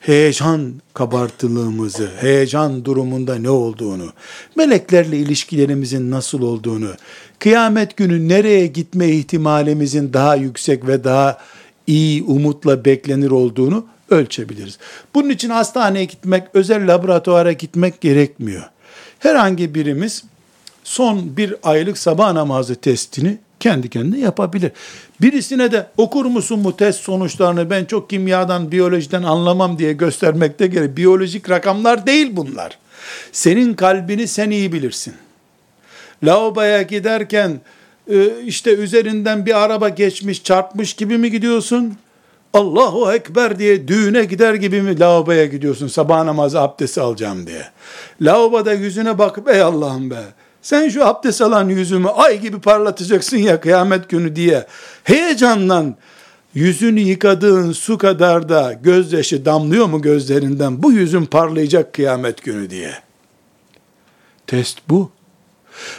[0.00, 4.12] heyecan kabartılığımızı, heyecan durumunda ne olduğunu,
[4.56, 6.90] meleklerle ilişkilerimizin nasıl olduğunu,
[7.38, 11.38] kıyamet günü nereye gitme ihtimalimizin daha yüksek ve daha
[11.86, 14.78] iyi umutla beklenir olduğunu ölçebiliriz.
[15.14, 18.70] Bunun için hastaneye gitmek, özel laboratuvara gitmek gerekmiyor.
[19.18, 20.24] Herhangi birimiz
[20.84, 24.72] son bir aylık sabah namazı testini kendi kendine yapabilir.
[25.20, 30.96] Birisine de okur musun bu test sonuçlarını ben çok kimyadan, biyolojiden anlamam diye göstermekte gerek.
[30.96, 32.78] Biyolojik rakamlar değil bunlar.
[33.32, 35.14] Senin kalbini sen iyi bilirsin.
[36.24, 37.60] Lavaboya giderken
[38.10, 41.96] e, işte üzerinden bir araba geçmiş çarpmış gibi mi gidiyorsun?
[42.54, 47.66] Allahu Ekber diye düğüne gider gibi mi lavaboya gidiyorsun sabah namazı abdesti alacağım diye.
[48.20, 50.22] Lavaboda yüzüne bakıp ey Allah'ım be
[50.62, 54.66] sen şu abdest alan yüzümü ay gibi parlatacaksın ya kıyamet günü diye
[55.04, 55.96] heyecandan
[56.54, 62.92] yüzünü yıkadığın su kadar da gözyaşı damlıyor mu gözlerinden bu yüzün parlayacak kıyamet günü diye.
[64.46, 65.10] Test bu.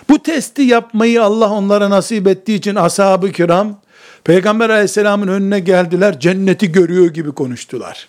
[0.10, 3.82] Bu testi yapmayı Allah onlara nasip ettiği için ashab-ı kiram
[4.24, 8.08] Peygamber aleyhisselamın önüne geldiler cenneti görüyor gibi konuştular.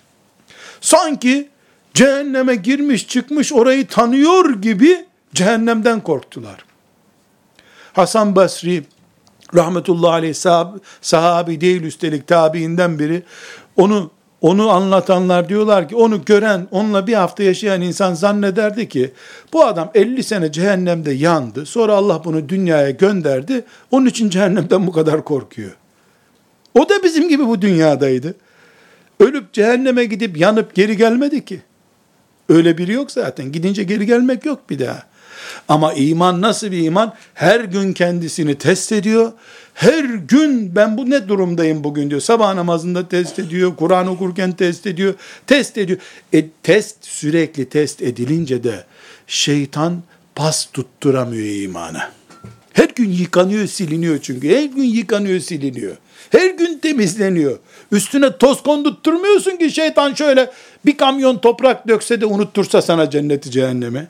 [0.80, 1.48] Sanki
[1.94, 6.64] cehenneme girmiş çıkmış orayı tanıyor gibi cehennemden korktular.
[7.92, 8.84] Hasan Basri
[9.54, 13.22] rahmetullahi aleyh sahab, sahabi değil üstelik tabiinden biri
[13.76, 14.10] onu
[14.40, 19.12] onu anlatanlar diyorlar ki onu gören, onunla bir hafta yaşayan insan zannederdi ki
[19.52, 21.66] bu adam 50 sene cehennemde yandı.
[21.66, 23.64] Sonra Allah bunu dünyaya gönderdi.
[23.90, 25.76] Onun için cehennemden bu kadar korkuyor.
[26.74, 28.34] O da bizim gibi bu dünyadaydı.
[29.20, 31.62] Ölüp cehenneme gidip yanıp geri gelmedi ki.
[32.48, 33.52] Öyle biri yok zaten.
[33.52, 35.02] Gidince geri gelmek yok bir daha.
[35.68, 37.14] Ama iman nasıl bir iman?
[37.34, 39.32] Her gün kendisini test ediyor.
[39.74, 42.20] Her gün ben bu ne durumdayım bugün diyor.
[42.20, 43.76] Sabah namazında test ediyor.
[43.76, 45.14] Kur'an okurken test ediyor.
[45.46, 45.98] Test ediyor.
[46.32, 48.84] E, test sürekli test edilince de
[49.26, 50.02] şeytan
[50.34, 52.12] pas tutturamıyor imana.
[52.72, 54.56] Her gün yıkanıyor, siliniyor çünkü.
[54.56, 55.96] Her gün yıkanıyor, siliniyor.
[56.30, 57.58] Her gün temizleniyor.
[57.92, 60.50] Üstüne toz kondurtturmuyorsun ki şeytan şöyle
[60.86, 64.08] bir kamyon toprak dökse de unuttursa sana cenneti cehenneme.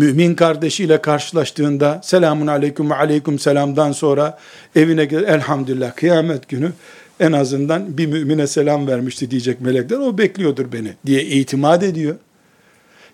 [0.00, 4.38] Mümin kardeşiyle karşılaştığında selamun aleyküm ve aleyküm selamdan sonra
[4.76, 6.72] evine elhamdülillah kıyamet günü
[7.20, 12.16] en azından bir mümine selam vermişti diyecek melekler o bekliyordur beni diye itimat ediyor.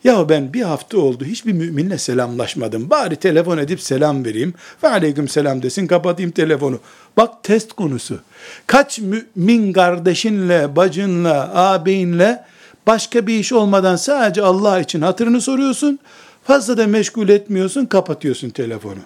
[0.04, 2.90] Ya ben bir hafta oldu hiçbir müminle selamlaşmadım.
[2.90, 4.54] Bari telefon edip selam vereyim.
[4.82, 6.78] Ve aleyküm selam desin kapatayım telefonu.
[7.16, 8.20] Bak test konusu.
[8.66, 12.44] Kaç mümin kardeşinle, bacınla, ağabeyinle
[12.86, 15.98] başka bir iş olmadan sadece Allah için hatırını soruyorsun.
[16.46, 18.98] Fazla da meşgul etmiyorsun, kapatıyorsun telefonu.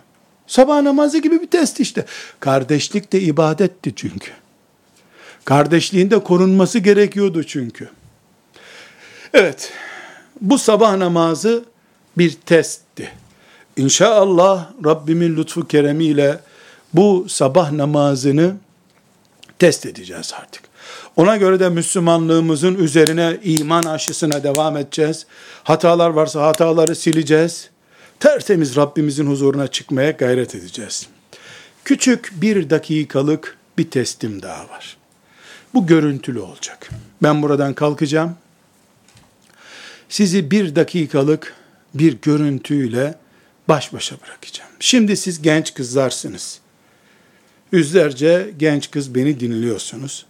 [0.47, 2.05] Sabah namazı gibi bir test işte.
[2.41, 4.31] Kardeşlik de ibadetti çünkü.
[5.45, 7.89] Kardeşliğinde korunması gerekiyordu çünkü.
[9.35, 9.73] Evet,
[10.41, 11.65] bu sabah namazı
[12.19, 13.13] bir testti.
[13.77, 16.41] İnşallah Rabbimin lütfu keremiyle
[16.95, 18.57] bu sabah namazını
[19.59, 20.70] test edeceğiz artık.
[21.17, 25.27] Ona göre de Müslümanlığımızın üzerine iman aşısına devam edeceğiz.
[25.65, 27.71] Hatalar varsa hataları sileceğiz.
[28.21, 31.09] Tertemiz Rabbimizin huzuruna çıkmaya gayret edeceğiz.
[31.85, 34.97] Küçük bir dakikalık bir testim daha var.
[35.75, 36.91] Bu görüntülü olacak.
[37.23, 38.37] Ben buradan kalkacağım.
[40.09, 41.55] Sizi bir dakikalık
[41.95, 43.15] bir görüntüyle
[43.69, 44.71] baş başa bırakacağım.
[44.81, 46.61] Şimdi siz genç kızlarsınız.
[47.73, 50.27] Yüzlerce genç kız beni dinliyorsunuz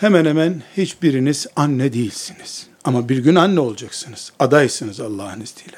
[0.00, 2.66] hemen hemen hiçbiriniz anne değilsiniz.
[2.84, 4.32] Ama bir gün anne olacaksınız.
[4.38, 5.76] Adaysınız Allah'ın izniyle.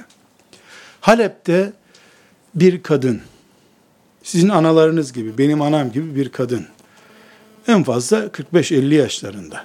[1.00, 1.72] Halep'te
[2.54, 3.20] bir kadın,
[4.22, 6.66] sizin analarınız gibi, benim anam gibi bir kadın,
[7.68, 9.64] en fazla 45-50 yaşlarında.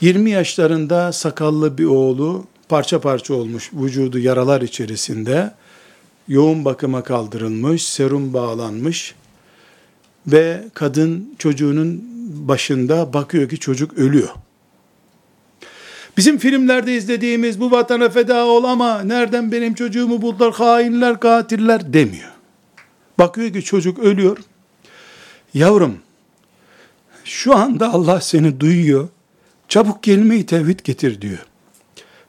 [0.00, 5.54] 20 yaşlarında sakallı bir oğlu, parça parça olmuş, vücudu yaralar içerisinde,
[6.28, 9.14] yoğun bakıma kaldırılmış, serum bağlanmış
[10.26, 14.28] ve kadın çocuğunun başında bakıyor ki çocuk ölüyor.
[16.16, 22.30] Bizim filmlerde izlediğimiz bu vatana feda ol ama nereden benim çocuğumu buldular hainler katiller demiyor.
[23.18, 24.38] Bakıyor ki çocuk ölüyor.
[25.54, 25.98] Yavrum,
[27.24, 29.08] şu anda Allah seni duyuyor.
[29.68, 31.46] Çabuk kelime-i tevhid getir diyor.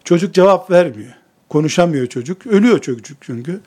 [0.03, 1.13] Çocuk cevap vermiyor.
[1.49, 2.47] Konuşamıyor çocuk.
[2.47, 3.59] Ölüyor çocuk çünkü.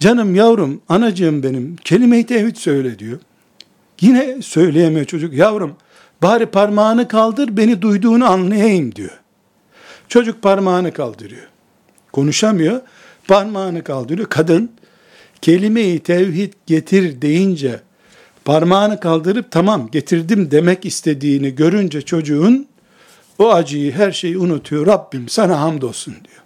[0.00, 3.18] Canım yavrum, anacığım benim kelime-i tevhid söyle diyor.
[4.00, 5.34] Yine söyleyemiyor çocuk.
[5.34, 5.76] Yavrum
[6.22, 9.20] bari parmağını kaldır beni duyduğunu anlayayım diyor.
[10.08, 11.46] Çocuk parmağını kaldırıyor.
[12.12, 12.80] Konuşamıyor.
[13.28, 14.28] Parmağını kaldırıyor.
[14.28, 14.70] Kadın
[15.42, 17.80] kelime-i tevhid getir deyince
[18.44, 22.66] parmağını kaldırıp tamam getirdim demek istediğini görünce çocuğun
[23.38, 24.86] o acıyı her şeyi unutuyor.
[24.86, 26.42] Rabbim sana hamdolsun diyor.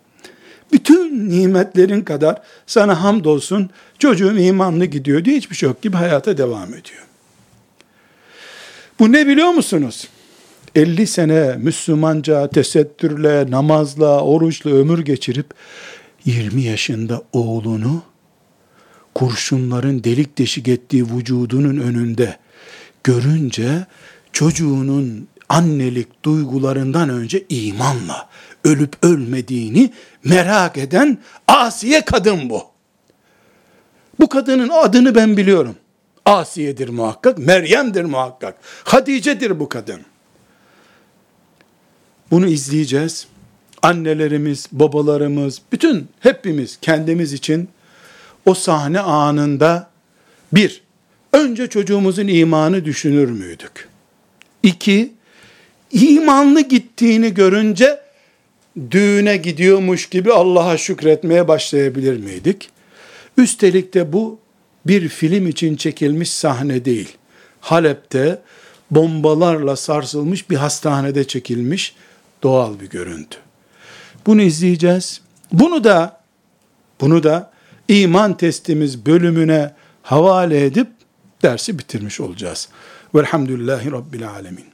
[0.72, 6.68] Bütün nimetlerin kadar sana hamdolsun çocuğum imanlı gidiyor diye hiçbir şey yok gibi hayata devam
[6.68, 7.02] ediyor.
[8.98, 10.08] Bu ne biliyor musunuz?
[10.74, 15.46] 50 sene Müslümanca tesettürle, namazla, oruçla ömür geçirip
[16.24, 18.02] 20 yaşında oğlunu
[19.14, 22.36] kurşunların delik deşik ettiği vücudunun önünde
[23.04, 23.86] görünce
[24.32, 28.28] çocuğunun annelik duygularından önce imanla
[28.64, 29.92] ölüp ölmediğini
[30.24, 31.18] merak eden
[31.48, 32.62] asiye kadın bu.
[34.20, 35.76] Bu kadının adını ben biliyorum.
[36.24, 40.00] Asiye'dir muhakkak, Meryem'dir muhakkak, Hatice'dir bu kadın.
[42.30, 43.26] Bunu izleyeceğiz.
[43.82, 47.68] Annelerimiz, babalarımız, bütün hepimiz kendimiz için
[48.46, 49.90] o sahne anında
[50.52, 50.82] bir,
[51.32, 53.88] önce çocuğumuzun imanı düşünür müydük?
[54.62, 55.12] İki,
[55.92, 58.00] imanlı gittiğini görünce
[58.90, 62.70] düğüne gidiyormuş gibi Allah'a şükretmeye başlayabilir miydik?
[63.36, 64.38] Üstelik de bu
[64.86, 67.16] bir film için çekilmiş sahne değil.
[67.60, 68.42] Halep'te
[68.90, 71.94] bombalarla sarsılmış bir hastanede çekilmiş
[72.42, 73.38] doğal bir görüntü.
[74.26, 75.20] Bunu izleyeceğiz.
[75.52, 76.20] Bunu da
[77.00, 77.50] bunu da
[77.88, 80.88] iman testimiz bölümüne havale edip
[81.42, 82.68] dersi bitirmiş olacağız.
[83.14, 84.73] Velhamdülillahi Rabbil Alemin.